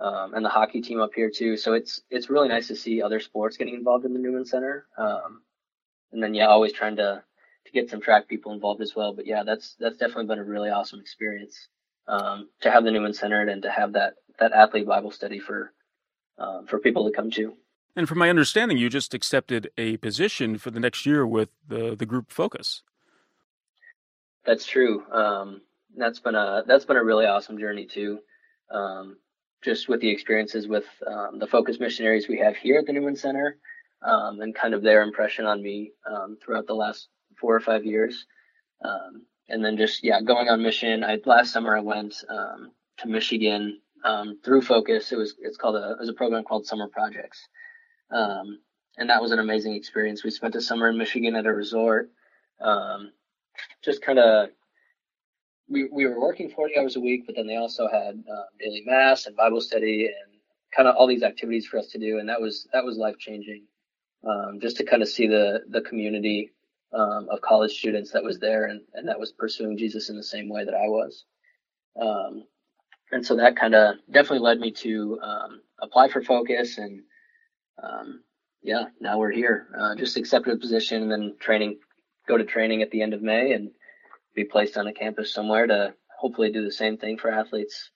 um, 0.00 0.34
and 0.34 0.44
the 0.44 0.50
hockey 0.50 0.80
team 0.80 1.00
up 1.00 1.14
here 1.14 1.30
too. 1.30 1.56
So 1.56 1.74
it's 1.74 2.02
it's 2.10 2.28
really 2.28 2.48
nice 2.48 2.68
to 2.68 2.76
see 2.76 3.00
other 3.00 3.20
sports 3.20 3.56
getting 3.56 3.74
involved 3.74 4.04
in 4.04 4.12
the 4.12 4.18
Newman 4.18 4.44
Center. 4.44 4.86
Um, 4.98 5.42
and 6.12 6.22
then 6.22 6.34
yeah, 6.34 6.46
always 6.46 6.72
trying 6.72 6.96
to 6.96 7.22
to 7.64 7.72
get 7.72 7.88
some 7.90 8.00
track 8.00 8.28
people 8.28 8.52
involved 8.52 8.82
as 8.82 8.94
well. 8.94 9.14
But 9.14 9.26
yeah, 9.26 9.44
that's 9.44 9.76
that's 9.78 9.96
definitely 9.96 10.26
been 10.26 10.38
a 10.38 10.44
really 10.44 10.70
awesome 10.70 11.00
experience 11.00 11.68
um, 12.08 12.48
to 12.60 12.70
have 12.70 12.84
the 12.84 12.90
Newman 12.90 13.14
Center 13.14 13.46
and 13.46 13.62
to 13.62 13.70
have 13.70 13.92
that 13.92 14.14
that 14.38 14.52
athlete 14.52 14.86
Bible 14.86 15.10
study 15.10 15.38
for 15.38 15.72
um, 16.38 16.66
for 16.66 16.78
people 16.78 17.08
to 17.08 17.14
come 17.14 17.30
to. 17.32 17.54
And 17.96 18.08
from 18.08 18.18
my 18.18 18.28
understanding, 18.28 18.76
you 18.76 18.90
just 18.90 19.14
accepted 19.14 19.70
a 19.78 19.96
position 19.98 20.58
for 20.58 20.72
the 20.72 20.80
next 20.80 21.06
year 21.06 21.24
with 21.24 21.50
the 21.66 21.94
the 21.94 22.06
group 22.06 22.32
Focus. 22.32 22.82
That's 24.44 24.66
true. 24.66 25.04
Um, 25.94 26.00
that's 26.00 26.20
been 26.20 26.34
a 26.34 26.62
that's 26.66 26.84
been 26.84 26.96
a 26.96 27.04
really 27.04 27.26
awesome 27.26 27.58
journey 27.58 27.86
too. 27.86 28.20
Um, 28.70 29.16
just 29.62 29.88
with 29.88 30.00
the 30.00 30.10
experiences 30.10 30.68
with 30.68 30.84
um, 31.06 31.38
the 31.38 31.46
Focus 31.46 31.80
missionaries 31.80 32.28
we 32.28 32.38
have 32.38 32.56
here 32.56 32.78
at 32.78 32.86
the 32.86 32.92
Newman 32.92 33.16
Center, 33.16 33.58
um, 34.02 34.40
and 34.40 34.54
kind 34.54 34.74
of 34.74 34.82
their 34.82 35.02
impression 35.02 35.46
on 35.46 35.62
me 35.62 35.92
um, 36.10 36.36
throughout 36.42 36.66
the 36.66 36.74
last 36.74 37.08
four 37.40 37.54
or 37.54 37.60
five 37.60 37.84
years. 37.84 38.26
Um, 38.84 39.26
and 39.48 39.64
then 39.64 39.76
just 39.76 40.04
yeah, 40.04 40.20
going 40.20 40.48
on 40.48 40.62
mission. 40.62 41.04
I 41.04 41.18
last 41.24 41.52
summer 41.52 41.76
I 41.76 41.80
went 41.80 42.14
to 42.98 43.08
Michigan 43.08 43.80
through 44.44 44.62
Focus. 44.62 45.12
It 45.12 45.16
was 45.16 45.34
it's 45.40 45.56
called 45.56 45.76
a 45.76 45.92
it 45.92 45.98
was 46.00 46.08
a 46.08 46.14
program 46.14 46.44
called 46.44 46.66
Summer 46.66 46.88
Projects 46.88 47.40
um, 48.10 48.60
and 48.96 49.10
that 49.10 49.20
was 49.20 49.32
an 49.32 49.40
amazing 49.40 49.74
experience. 49.74 50.22
We 50.24 50.30
spent 50.30 50.54
a 50.54 50.60
summer 50.60 50.88
in 50.88 50.98
Michigan 50.98 51.36
at 51.36 51.46
a 51.46 51.52
resort. 51.52 52.10
Um, 52.60 53.12
just 53.82 54.02
kind 54.02 54.18
of, 54.18 54.50
we, 55.68 55.88
we 55.90 56.06
were 56.06 56.20
working 56.20 56.50
40 56.50 56.78
hours 56.78 56.96
a 56.96 57.00
week, 57.00 57.24
but 57.26 57.36
then 57.36 57.46
they 57.46 57.56
also 57.56 57.88
had 57.88 58.14
um, 58.14 58.44
daily 58.58 58.82
mass 58.86 59.26
and 59.26 59.36
Bible 59.36 59.60
study 59.60 60.06
and 60.06 60.40
kind 60.74 60.88
of 60.88 60.96
all 60.96 61.06
these 61.06 61.22
activities 61.22 61.66
for 61.66 61.78
us 61.78 61.88
to 61.88 61.98
do. 61.98 62.18
And 62.18 62.28
that 62.28 62.40
was, 62.40 62.68
that 62.72 62.84
was 62.84 62.96
life 62.96 63.18
changing. 63.18 63.64
Um, 64.26 64.58
just 64.60 64.78
to 64.78 64.84
kind 64.84 65.02
of 65.02 65.08
see 65.08 65.26
the, 65.26 65.60
the 65.68 65.82
community, 65.82 66.50
um, 66.94 67.28
of 67.30 67.40
college 67.40 67.72
students 67.72 68.10
that 68.12 68.22
was 68.22 68.38
there 68.38 68.66
and, 68.66 68.80
and 68.94 69.06
that 69.08 69.18
was 69.18 69.32
pursuing 69.32 69.76
Jesus 69.76 70.08
in 70.08 70.16
the 70.16 70.22
same 70.22 70.48
way 70.48 70.64
that 70.64 70.74
I 70.74 70.86
was. 70.86 71.24
Um, 72.00 72.44
and 73.12 73.24
so 73.24 73.36
that 73.36 73.56
kind 73.56 73.74
of 73.74 73.96
definitely 74.10 74.38
led 74.38 74.60
me 74.60 74.70
to, 74.70 75.18
um, 75.22 75.60
apply 75.80 76.08
for 76.08 76.22
focus 76.22 76.78
and, 76.78 77.02
um, 77.82 78.22
yeah, 78.62 78.84
now 79.00 79.18
we're 79.18 79.30
here. 79.30 79.66
Uh, 79.78 79.94
just 79.94 80.16
accepted 80.16 80.54
a 80.54 80.56
position 80.56 81.02
and 81.02 81.10
then 81.10 81.34
training, 81.38 81.78
go 82.26 82.38
to 82.38 82.44
training 82.44 82.80
at 82.80 82.90
the 82.90 83.02
end 83.02 83.12
of 83.12 83.20
May 83.20 83.52
and 83.52 83.70
be 84.34 84.44
placed 84.44 84.76
on 84.76 84.86
a 84.86 84.92
campus 84.92 85.32
somewhere 85.32 85.66
to 85.66 85.94
hopefully 86.18 86.50
do 86.50 86.64
the 86.64 86.72
same 86.72 86.96
thing 86.96 87.18
for 87.18 87.30
athletes 87.30 87.90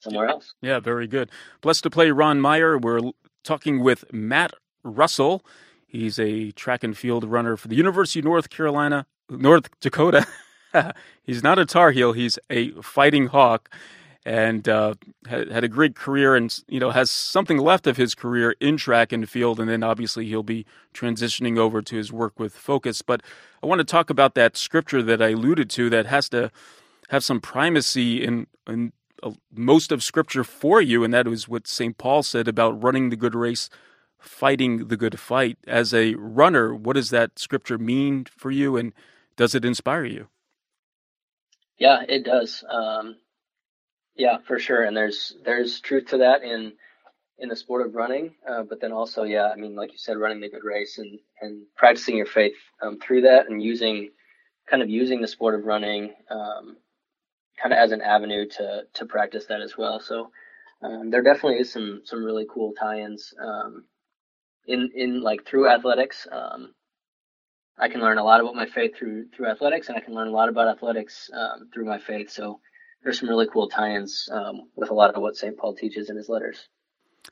somewhere 0.00 0.28
else. 0.28 0.54
Yeah, 0.60 0.80
very 0.80 1.06
good. 1.06 1.30
Blessed 1.60 1.84
to 1.84 1.90
play 1.90 2.10
Ron 2.10 2.40
Meyer. 2.40 2.78
We're 2.78 3.00
talking 3.44 3.82
with 3.82 4.04
Matt 4.12 4.52
Russell. 4.82 5.44
He's 5.86 6.18
a 6.18 6.50
track 6.52 6.82
and 6.82 6.96
field 6.96 7.24
runner 7.24 7.56
for 7.56 7.68
the 7.68 7.76
University 7.76 8.20
of 8.20 8.24
North 8.24 8.50
Carolina, 8.50 9.06
North 9.28 9.68
Dakota. 9.80 10.26
he's 11.22 11.42
not 11.42 11.58
a 11.58 11.66
Tar 11.66 11.90
Heel, 11.90 12.12
he's 12.12 12.38
a 12.50 12.70
fighting 12.82 13.26
hawk 13.26 13.68
and 14.24 14.68
uh, 14.68 14.94
had, 15.26 15.50
had, 15.50 15.64
a 15.64 15.68
great 15.68 15.96
career 15.96 16.36
and 16.36 16.60
you 16.68 16.78
know 16.78 16.90
has 16.90 17.10
something 17.10 17.58
left 17.58 17.86
of 17.86 17.96
his 17.96 18.14
career 18.14 18.54
in 18.60 18.76
track 18.76 19.12
and 19.12 19.28
field 19.28 19.58
and 19.58 19.68
then 19.68 19.82
obviously 19.82 20.26
he'll 20.26 20.42
be 20.42 20.64
transitioning 20.94 21.58
over 21.58 21.82
to 21.82 21.96
his 21.96 22.12
work 22.12 22.38
with 22.38 22.54
focus. 22.54 23.02
But 23.02 23.22
i 23.62 23.66
want 23.66 23.80
to 23.80 23.84
talk 23.84 24.10
about 24.10 24.34
that 24.34 24.56
scripture 24.56 25.02
that 25.02 25.20
i 25.22 25.30
alluded 25.30 25.70
to 25.70 25.90
that 25.90 26.06
has 26.06 26.28
to 26.30 26.50
have 27.08 27.24
some 27.24 27.40
primacy 27.40 28.22
in, 28.22 28.46
in 28.66 28.92
uh, 29.22 29.32
most 29.52 29.92
of 29.92 30.02
scripture 30.02 30.44
for 30.44 30.80
you 30.80 31.04
and 31.04 31.12
that 31.12 31.26
is 31.26 31.48
what 31.48 31.66
st 31.66 31.98
paul 31.98 32.22
said 32.22 32.48
about 32.48 32.82
running 32.82 33.10
the 33.10 33.16
good 33.16 33.34
race 33.34 33.68
fighting 34.18 34.86
the 34.88 34.96
good 34.96 35.18
fight. 35.18 35.58
As 35.66 35.92
a 35.92 36.14
runner 36.14 36.74
what 36.74 36.94
does 36.94 37.10
that 37.10 37.38
scripture 37.38 37.78
mean 37.78 38.26
for 38.36 38.50
you 38.50 38.76
and 38.76 38.92
does 39.36 39.54
it 39.54 39.64
inspire 39.64 40.04
you? 40.04 40.28
Yeah 41.78 42.02
it 42.08 42.24
does. 42.24 42.64
Um, 42.70 43.16
yeah, 44.16 44.38
for 44.46 44.58
sure. 44.58 44.82
And 44.82 44.96
there's 44.96 45.34
there's 45.44 45.80
truth 45.80 46.08
to 46.08 46.18
that 46.18 46.42
in 46.42 46.72
in 47.38 47.48
the 47.48 47.56
sport 47.56 47.84
of 47.84 47.94
running, 47.94 48.34
uh, 48.48 48.62
but 48.62 48.80
then 48.80 48.92
also, 48.92 49.24
yeah, 49.24 49.48
I 49.48 49.56
mean, 49.56 49.74
like 49.74 49.92
you 49.92 49.98
said, 49.98 50.16
running 50.16 50.40
the 50.40 50.50
good 50.50 50.64
race 50.64 50.98
and 50.98 51.18
and 51.40 51.62
practicing 51.76 52.16
your 52.16 52.26
faith 52.26 52.54
um, 52.82 52.98
through 53.00 53.22
that, 53.22 53.48
and 53.48 53.62
using 53.62 54.10
kind 54.68 54.82
of 54.82 54.90
using 54.90 55.20
the 55.20 55.28
sport 55.28 55.54
of 55.54 55.64
running 55.64 56.14
um, 56.30 56.76
kind 57.60 57.72
of 57.72 57.78
as 57.78 57.92
an 57.92 58.00
avenue 58.00 58.46
to 58.48 58.82
to 58.94 59.06
practice 59.06 59.46
that 59.46 59.60
as 59.60 59.76
well. 59.76 60.00
So 60.00 60.30
um, 60.82 61.10
there 61.10 61.22
definitely 61.22 61.58
is 61.58 61.72
some 61.72 62.02
some 62.04 62.24
really 62.24 62.46
cool 62.52 62.72
tie-ins 62.78 63.32
um, 63.42 63.84
in 64.66 64.90
in 64.94 65.22
like 65.22 65.46
through 65.46 65.68
athletics. 65.68 66.26
Um, 66.30 66.74
I 67.78 67.88
can 67.88 68.00
learn 68.00 68.18
a 68.18 68.24
lot 68.24 68.40
about 68.40 68.54
my 68.54 68.66
faith 68.66 68.96
through 68.96 69.28
through 69.34 69.48
athletics, 69.48 69.88
and 69.88 69.96
I 69.96 70.00
can 70.00 70.14
learn 70.14 70.28
a 70.28 70.32
lot 70.32 70.48
about 70.48 70.68
athletics 70.68 71.30
um, 71.34 71.70
through 71.72 71.86
my 71.86 71.98
faith. 71.98 72.30
So 72.30 72.60
there's 73.02 73.18
some 73.18 73.28
really 73.28 73.46
cool 73.46 73.68
tie-ins 73.68 74.28
um, 74.32 74.68
with 74.76 74.90
a 74.90 74.94
lot 74.94 75.14
of 75.14 75.22
what 75.22 75.36
St. 75.36 75.56
Paul 75.56 75.74
teaches 75.74 76.08
in 76.10 76.16
his 76.16 76.28
letters. 76.28 76.68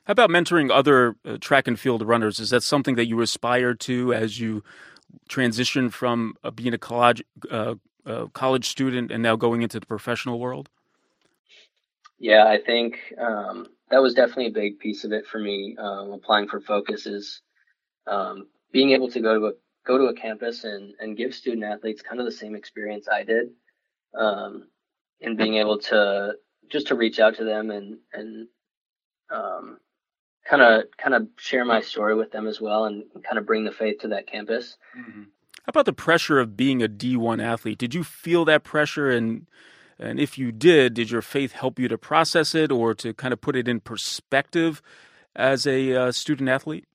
How 0.05 0.11
about 0.13 0.29
mentoring 0.29 0.71
other 0.71 1.15
uh, 1.25 1.37
track 1.39 1.67
and 1.67 1.79
field 1.79 2.05
runners? 2.05 2.39
Is 2.39 2.49
that 2.51 2.63
something 2.63 2.95
that 2.95 3.07
you 3.07 3.19
aspire 3.21 3.73
to 3.75 4.13
as 4.13 4.39
you 4.39 4.63
transition 5.27 5.89
from 5.89 6.35
uh, 6.43 6.51
being 6.51 6.73
a 6.73 6.77
college 6.77 7.23
uh, 7.49 7.75
uh, 8.05 8.27
college 8.33 8.69
student 8.69 9.11
and 9.11 9.21
now 9.21 9.35
going 9.35 9.61
into 9.61 9.79
the 9.79 9.85
professional 9.85 10.39
world? 10.39 10.69
Yeah, 12.19 12.45
I 12.45 12.59
think 12.59 12.99
um, 13.19 13.67
that 13.89 14.01
was 14.01 14.13
definitely 14.13 14.47
a 14.47 14.51
big 14.51 14.79
piece 14.79 15.03
of 15.03 15.11
it 15.11 15.25
for 15.25 15.39
me. 15.39 15.75
Um, 15.77 16.11
applying 16.11 16.47
for 16.47 16.61
Focus 16.61 17.05
is 17.05 17.41
um, 18.07 18.47
being 18.71 18.91
able 18.91 19.09
to 19.09 19.19
go 19.19 19.39
to 19.39 19.45
a 19.47 19.51
go 19.85 19.97
to 19.97 20.05
a 20.05 20.13
campus 20.13 20.63
and 20.63 20.93
and 20.99 21.17
give 21.17 21.33
student 21.33 21.63
athletes 21.63 22.01
kind 22.01 22.19
of 22.19 22.25
the 22.25 22.31
same 22.31 22.55
experience 22.55 23.07
I 23.11 23.23
did. 23.23 23.49
Um, 24.17 24.67
and 25.21 25.37
being 25.37 25.55
able 25.55 25.77
to 25.79 26.33
just 26.69 26.87
to 26.87 26.95
reach 26.95 27.19
out 27.19 27.35
to 27.35 27.43
them 27.43 27.69
and 27.69 27.97
and 28.13 28.47
um, 29.29 29.77
kind 30.45 30.61
of 30.61 30.85
kind 30.97 31.15
of 31.15 31.27
share 31.37 31.65
my 31.65 31.81
story 31.81 32.15
with 32.15 32.31
them 32.31 32.47
as 32.47 32.59
well 32.59 32.85
and 32.85 33.03
kind 33.23 33.37
of 33.37 33.45
bring 33.45 33.63
the 33.63 33.71
faith 33.71 33.99
to 33.99 34.09
that 34.09 34.27
campus. 34.27 34.77
Mm-hmm. 34.97 35.23
How 35.23 35.69
about 35.69 35.85
the 35.85 35.93
pressure 35.93 36.39
of 36.39 36.57
being 36.57 36.81
a 36.81 36.87
D1 36.87 37.41
athlete? 37.41 37.77
Did 37.77 37.93
you 37.93 38.03
feel 38.03 38.45
that 38.45 38.63
pressure 38.63 39.09
and 39.09 39.47
and 39.99 40.19
if 40.19 40.37
you 40.37 40.51
did, 40.51 40.95
did 40.95 41.11
your 41.11 41.21
faith 41.21 41.51
help 41.51 41.77
you 41.77 41.87
to 41.87 41.97
process 41.97 42.55
it 42.55 42.71
or 42.71 42.95
to 42.95 43.13
kind 43.13 43.33
of 43.33 43.39
put 43.39 43.55
it 43.55 43.67
in 43.67 43.79
perspective 43.79 44.81
as 45.35 45.67
a 45.67 45.93
uh, 45.93 46.11
student 46.11 46.49
athlete? 46.49 46.87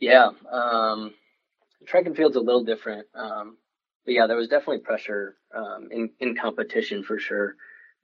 Yeah, 0.00 0.30
um, 0.50 1.14
track 1.86 2.06
and 2.06 2.16
field's 2.16 2.36
a 2.36 2.40
little 2.40 2.64
different. 2.64 3.06
Um, 3.14 3.58
but 4.06 4.14
yeah, 4.14 4.26
there 4.26 4.36
was 4.36 4.48
definitely 4.48 4.78
pressure 4.78 5.36
um, 5.54 5.88
in 5.90 6.10
in 6.20 6.36
competition 6.36 7.02
for 7.02 7.18
sure. 7.18 7.56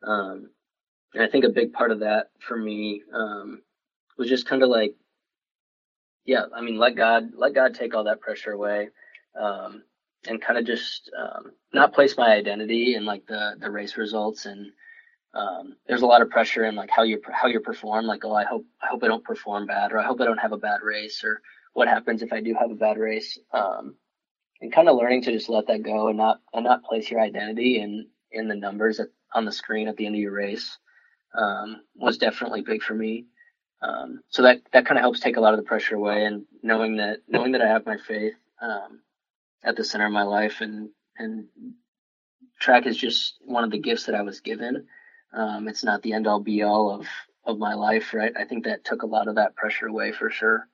Um, 0.06 0.50
and 1.14 1.22
I 1.22 1.28
think 1.28 1.44
a 1.44 1.50
big 1.50 1.72
part 1.72 1.92
of 1.92 2.00
that 2.00 2.30
for 2.40 2.56
me 2.56 3.02
um, 3.14 3.62
was 4.18 4.28
just 4.28 4.46
kind 4.46 4.62
of 4.62 4.68
like, 4.68 4.94
yeah, 6.24 6.44
I 6.54 6.60
mean, 6.60 6.76
let 6.76 6.96
God 6.96 7.30
let 7.36 7.54
God 7.54 7.74
take 7.74 7.94
all 7.94 8.04
that 8.04 8.20
pressure 8.20 8.52
away, 8.52 8.88
um, 9.40 9.84
and 10.26 10.42
kind 10.42 10.58
of 10.58 10.66
just 10.66 11.10
um, 11.18 11.52
not 11.72 11.94
place 11.94 12.16
my 12.16 12.34
identity 12.34 12.96
in 12.96 13.04
like 13.06 13.26
the 13.26 13.54
the 13.58 13.70
race 13.70 13.96
results 13.96 14.46
and. 14.46 14.72
Um, 15.34 15.76
there's 15.88 16.02
a 16.02 16.06
lot 16.06 16.20
of 16.20 16.28
pressure 16.28 16.66
in 16.66 16.74
like 16.74 16.90
how 16.90 17.04
you 17.04 17.18
how 17.32 17.48
you 17.48 17.58
perform. 17.60 18.04
Like, 18.04 18.22
oh, 18.22 18.34
I 18.34 18.44
hope 18.44 18.66
I 18.82 18.88
hope 18.88 19.02
I 19.02 19.06
don't 19.08 19.24
perform 19.24 19.66
bad, 19.66 19.92
or 19.92 19.98
I 19.98 20.04
hope 20.04 20.20
I 20.20 20.26
don't 20.26 20.36
have 20.36 20.52
a 20.52 20.58
bad 20.58 20.82
race, 20.82 21.24
or 21.24 21.40
what 21.72 21.88
happens 21.88 22.20
if 22.22 22.34
I 22.34 22.42
do 22.42 22.54
have 22.60 22.70
a 22.70 22.74
bad 22.74 22.98
race. 22.98 23.38
Um, 23.50 23.96
and 24.62 24.72
kind 24.72 24.88
of 24.88 24.96
learning 24.96 25.22
to 25.22 25.32
just 25.32 25.48
let 25.48 25.66
that 25.66 25.82
go 25.82 26.08
and 26.08 26.16
not 26.16 26.40
and 26.54 26.64
not 26.64 26.84
place 26.84 27.10
your 27.10 27.20
identity 27.20 27.80
in 27.80 28.06
in 28.30 28.48
the 28.48 28.54
numbers 28.54 29.00
at, 29.00 29.08
on 29.34 29.44
the 29.44 29.52
screen 29.52 29.88
at 29.88 29.96
the 29.96 30.06
end 30.06 30.14
of 30.14 30.20
your 30.20 30.32
race 30.32 30.78
um, 31.36 31.82
was 31.94 32.16
definitely 32.16 32.62
big 32.62 32.82
for 32.82 32.94
me. 32.94 33.26
Um, 33.82 34.20
so 34.28 34.42
that 34.42 34.60
that 34.72 34.86
kind 34.86 34.98
of 34.98 35.02
helps 35.02 35.20
take 35.20 35.36
a 35.36 35.40
lot 35.40 35.52
of 35.52 35.58
the 35.58 35.66
pressure 35.66 35.96
away, 35.96 36.24
and 36.24 36.44
knowing 36.62 36.96
that 36.96 37.18
knowing 37.28 37.52
that 37.52 37.62
I 37.62 37.68
have 37.68 37.84
my 37.84 37.96
faith 37.98 38.34
um, 38.62 39.00
at 39.64 39.76
the 39.76 39.84
center 39.84 40.06
of 40.06 40.12
my 40.12 40.22
life, 40.22 40.60
and 40.60 40.90
and 41.18 41.46
track 42.60 42.86
is 42.86 42.96
just 42.96 43.34
one 43.44 43.64
of 43.64 43.72
the 43.72 43.78
gifts 43.78 44.06
that 44.06 44.14
I 44.14 44.22
was 44.22 44.40
given. 44.40 44.86
Um, 45.34 45.66
it's 45.66 45.82
not 45.82 46.02
the 46.02 46.12
end 46.12 46.28
all 46.28 46.40
be 46.40 46.62
all 46.62 46.90
of 46.90 47.06
of 47.44 47.58
my 47.58 47.74
life, 47.74 48.14
right? 48.14 48.32
I 48.38 48.44
think 48.44 48.64
that 48.64 48.84
took 48.84 49.02
a 49.02 49.06
lot 49.06 49.26
of 49.26 49.34
that 49.34 49.56
pressure 49.56 49.88
away 49.88 50.12
for 50.12 50.30
sure 50.30 50.68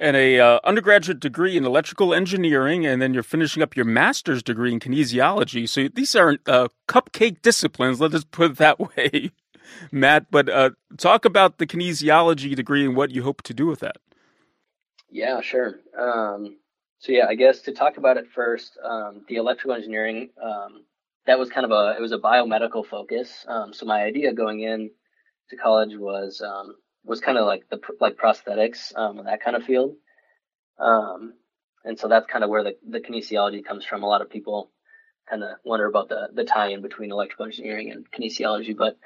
and 0.00 0.16
a 0.16 0.40
uh, 0.40 0.60
undergraduate 0.64 1.20
degree 1.20 1.56
in 1.56 1.64
electrical 1.64 2.14
engineering, 2.14 2.86
and 2.86 3.00
then 3.02 3.14
you're 3.14 3.22
finishing 3.22 3.62
up 3.62 3.76
your 3.76 3.84
master's 3.84 4.42
degree 4.42 4.72
in 4.72 4.80
kinesiology. 4.80 5.68
So 5.68 5.88
these 5.88 6.16
aren't 6.16 6.48
uh, 6.48 6.68
cupcake 6.88 7.42
disciplines. 7.42 8.00
Let 8.00 8.14
us 8.14 8.24
put 8.24 8.52
it 8.52 8.56
that 8.58 8.80
way, 8.96 9.30
Matt. 9.92 10.30
But 10.30 10.48
uh, 10.48 10.70
talk 10.96 11.24
about 11.24 11.58
the 11.58 11.66
kinesiology 11.66 12.56
degree 12.56 12.84
and 12.84 12.96
what 12.96 13.12
you 13.12 13.22
hope 13.22 13.42
to 13.42 13.54
do 13.54 13.66
with 13.66 13.80
that. 13.80 13.98
Yeah, 15.10 15.40
sure. 15.42 15.76
Um, 15.98 16.58
So 17.00 17.12
yeah, 17.12 17.26
I 17.28 17.34
guess 17.34 17.60
to 17.62 17.72
talk 17.72 17.96
about 17.98 18.16
it 18.16 18.26
first, 18.34 18.78
um, 18.84 19.24
the 19.28 19.36
electrical 19.36 19.74
engineering 19.74 20.30
um, 20.42 20.84
that 21.26 21.38
was 21.38 21.50
kind 21.50 21.64
of 21.64 21.72
a 21.72 21.96
it 21.98 22.00
was 22.00 22.12
a 22.12 22.18
biomedical 22.18 22.86
focus. 22.86 23.44
Um, 23.48 23.72
so 23.72 23.86
my 23.86 24.02
idea 24.02 24.32
going 24.32 24.60
in 24.60 24.90
to 25.50 25.56
college 25.56 25.96
was 25.96 26.42
um, 26.42 26.74
was 27.04 27.20
kind 27.20 27.38
of 27.38 27.46
like 27.46 27.68
the 27.70 27.80
like 28.00 28.16
prosthetics 28.16 28.96
um, 28.96 29.24
that 29.24 29.42
kind 29.42 29.56
of 29.56 29.64
field. 29.64 29.96
Um, 30.78 31.34
and 31.84 31.98
so 31.98 32.08
that's 32.08 32.26
kind 32.26 32.44
of 32.44 32.50
where 32.50 32.64
the, 32.64 32.76
the 32.88 33.00
kinesiology 33.00 33.64
comes 33.64 33.84
from. 33.84 34.02
A 34.02 34.08
lot 34.08 34.22
of 34.22 34.30
people 34.30 34.70
kind 35.28 35.42
of 35.42 35.50
wonder 35.64 35.86
about 35.86 36.08
the 36.08 36.28
the 36.34 36.44
tie-in 36.44 36.82
between 36.82 37.12
electrical 37.12 37.46
engineering 37.46 37.90
and 37.90 38.10
kinesiology. 38.10 38.76
But 38.76 38.98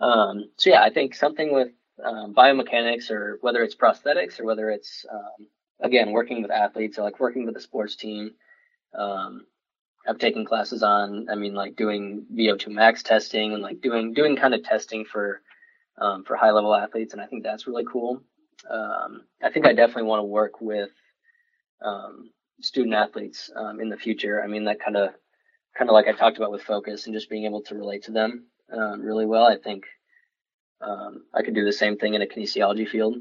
um, 0.00 0.50
so 0.56 0.70
yeah, 0.70 0.82
I 0.82 0.90
think 0.90 1.14
something 1.14 1.52
with 1.52 1.68
um, 2.04 2.34
biomechanics 2.34 3.10
or 3.10 3.38
whether 3.40 3.62
it's 3.62 3.74
prosthetics 3.74 4.38
or 4.38 4.44
whether 4.44 4.70
it's 4.70 5.04
um, 5.10 5.46
again 5.80 6.12
working 6.12 6.42
with 6.42 6.50
athletes 6.50 6.98
or 6.98 7.02
like 7.02 7.20
working 7.20 7.46
with 7.46 7.56
a 7.56 7.60
sports 7.60 7.96
team. 7.96 8.32
Um, 8.98 9.46
I've 10.06 10.18
taken 10.18 10.46
classes 10.46 10.82
on, 10.82 11.26
I 11.30 11.34
mean, 11.34 11.54
like 11.54 11.76
doing 11.76 12.24
VO2 12.34 12.68
max 12.68 13.02
testing 13.02 13.52
and 13.52 13.62
like 13.62 13.82
doing 13.82 14.14
doing 14.14 14.36
kind 14.36 14.54
of 14.54 14.62
testing 14.62 15.04
for 15.04 15.42
um, 16.00 16.24
for 16.24 16.36
high 16.36 16.50
level 16.50 16.74
athletes, 16.74 17.12
and 17.12 17.22
I 17.22 17.26
think 17.26 17.42
that's 17.42 17.66
really 17.66 17.84
cool. 17.90 18.22
Um, 18.68 19.22
I 19.42 19.50
think 19.50 19.66
I 19.66 19.72
definitely 19.72 20.04
want 20.04 20.20
to 20.20 20.24
work 20.24 20.60
with 20.60 20.90
um, 21.84 22.30
student 22.60 22.94
athletes 22.94 23.50
um, 23.54 23.80
in 23.80 23.88
the 23.88 23.96
future. 23.96 24.42
I 24.42 24.46
mean, 24.46 24.64
that 24.64 24.80
kind 24.80 24.96
of 24.96 25.10
kind 25.76 25.90
of 25.90 25.94
like 25.94 26.08
I 26.08 26.12
talked 26.12 26.38
about 26.38 26.50
with 26.50 26.62
focus 26.62 27.06
and 27.06 27.14
just 27.14 27.30
being 27.30 27.44
able 27.44 27.62
to 27.62 27.74
relate 27.74 28.04
to 28.04 28.12
them 28.12 28.46
um, 28.72 29.02
really 29.02 29.26
well. 29.26 29.44
I 29.44 29.56
think 29.56 29.84
um, 30.80 31.24
I 31.34 31.42
could 31.42 31.54
do 31.54 31.64
the 31.64 31.72
same 31.72 31.96
thing 31.96 32.14
in 32.14 32.22
a 32.22 32.26
kinesiology 32.26 32.88
field. 32.88 33.16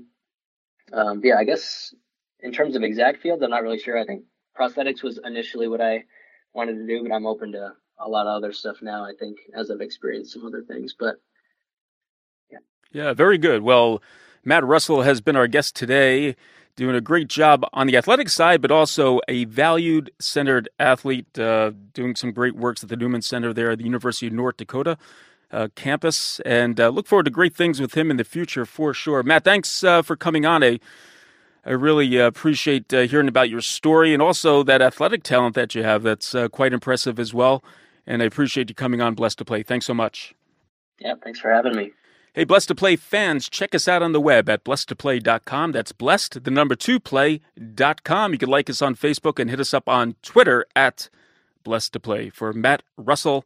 Yeah, 0.92 1.38
I 1.38 1.44
guess 1.44 1.94
in 2.40 2.52
terms 2.52 2.76
of 2.76 2.84
exact 2.84 3.22
fields, 3.22 3.44
I'm 3.44 3.50
not 3.50 3.64
really 3.64 3.80
sure. 3.80 3.98
I 3.98 4.06
think 4.06 4.24
prosthetics 4.60 5.04
was 5.04 5.20
initially 5.24 5.68
what 5.68 5.82
I 5.82 6.06
wanted 6.54 6.74
to 6.74 6.88
do, 6.88 7.04
but 7.04 7.14
I'm 7.14 7.26
open 7.26 7.52
to 7.54 7.74
a 8.00 8.10
lot 8.10 8.28
of 8.28 8.36
other 8.36 8.54
stuff 8.54 8.78
now. 8.82 9.04
I 9.04 9.14
think 9.20 9.38
as 9.56 9.72
I've 9.72 9.82
experienced 9.82 10.34
some 10.34 10.46
other 10.46 10.64
things, 10.64 10.96
but 10.98 11.16
yeah, 12.92 13.14
very 13.14 13.38
good. 13.38 13.62
Well, 13.62 14.02
Matt 14.44 14.64
Russell 14.64 15.02
has 15.02 15.22
been 15.22 15.36
our 15.36 15.48
guest 15.48 15.76
today 15.76 16.36
doing 16.78 16.96
a 16.96 17.02
great 17.02 17.28
job 17.28 17.66
on 17.74 17.88
the 17.88 17.98
athletic 17.98 18.30
side, 18.30 18.62
but 18.62 18.72
also 18.72 19.20
a 19.28 19.46
valued 19.46 20.12
centered 20.20 20.70
athlete, 20.80 21.38
uh, 21.38 21.72
doing 21.94 22.16
some 22.16 22.32
great 22.32 22.56
works 22.56 22.84
at 22.84 22.90
the 22.90 22.96
Newman 22.96 23.22
Center 23.22 23.52
there 23.52 23.72
at 23.72 23.80
the 23.80 23.84
University 23.84 24.28
of 24.28 24.34
North 24.34 24.58
Dakota. 24.58 24.98
Uh, 25.50 25.70
campus 25.76 26.42
and 26.42 26.78
uh, 26.80 26.90
look 26.90 27.08
forward 27.08 27.24
to 27.24 27.32
great 27.32 27.56
things 27.56 27.80
with 27.80 27.96
him 27.96 28.12
in 28.12 28.18
the 28.18 28.24
future 28.26 28.66
for 28.66 28.94
sure. 28.94 29.24
Matt, 29.24 29.46
thanks 29.46 29.82
uh, 29.82 30.02
for 30.02 30.18
coming 30.18 30.46
on. 30.46 30.62
I, 30.62 30.80
I 31.66 31.72
really 31.72 32.20
uh, 32.20 32.28
appreciate 32.28 32.94
uh, 32.94 33.02
hearing 33.02 33.30
about 33.30 33.50
your 33.50 33.62
story 33.62 34.14
and 34.14 34.22
also 34.22 34.62
that 34.64 34.82
athletic 34.82 35.24
talent 35.24 35.56
that 35.56 35.74
you 35.74 35.84
have. 35.84 36.04
That's 36.04 36.36
quite 36.52 36.74
impressive 36.74 37.18
as 37.18 37.34
well. 37.34 37.64
And 38.06 38.22
I 38.22 38.26
appreciate 38.26 38.70
you 38.70 38.76
coming 38.76 39.02
on 39.02 39.16
Blessed 39.16 39.38
to 39.40 39.46
Play. 39.46 39.64
Thanks 39.64 39.86
so 39.86 39.94
much. 39.94 40.36
Yeah, 41.00 41.14
thanks 41.24 41.40
for 41.40 41.52
having 41.52 41.76
me. 41.76 41.92
Hey, 42.38 42.44
Blessed 42.44 42.68
to 42.68 42.76
Play 42.76 42.96
fans, 42.98 43.50
check 43.50 43.74
us 43.74 43.88
out 43.88 44.04
on 44.04 44.12
the 44.12 44.22
web 44.22 44.48
at 44.48 44.64
blessedtoplay.com. 44.64 45.72
That's 45.72 45.92
blessed, 45.92 46.44
the 46.44 46.52
number 46.52 46.76
two 46.76 47.00
play.com. 47.00 48.32
You 48.32 48.38
can 48.38 48.48
like 48.48 48.70
us 48.70 48.80
on 48.80 48.96
Facebook 48.96 49.40
and 49.40 49.50
hit 49.50 49.60
us 49.60 49.74
up 49.74 49.90
on 49.90 50.14
Twitter 50.22 50.64
at 50.76 51.10
Blessed 51.64 51.94
to 51.94 52.00
Play. 52.00 52.30
For 52.30 52.54
Matt 52.54 52.84
Russell, 52.96 53.44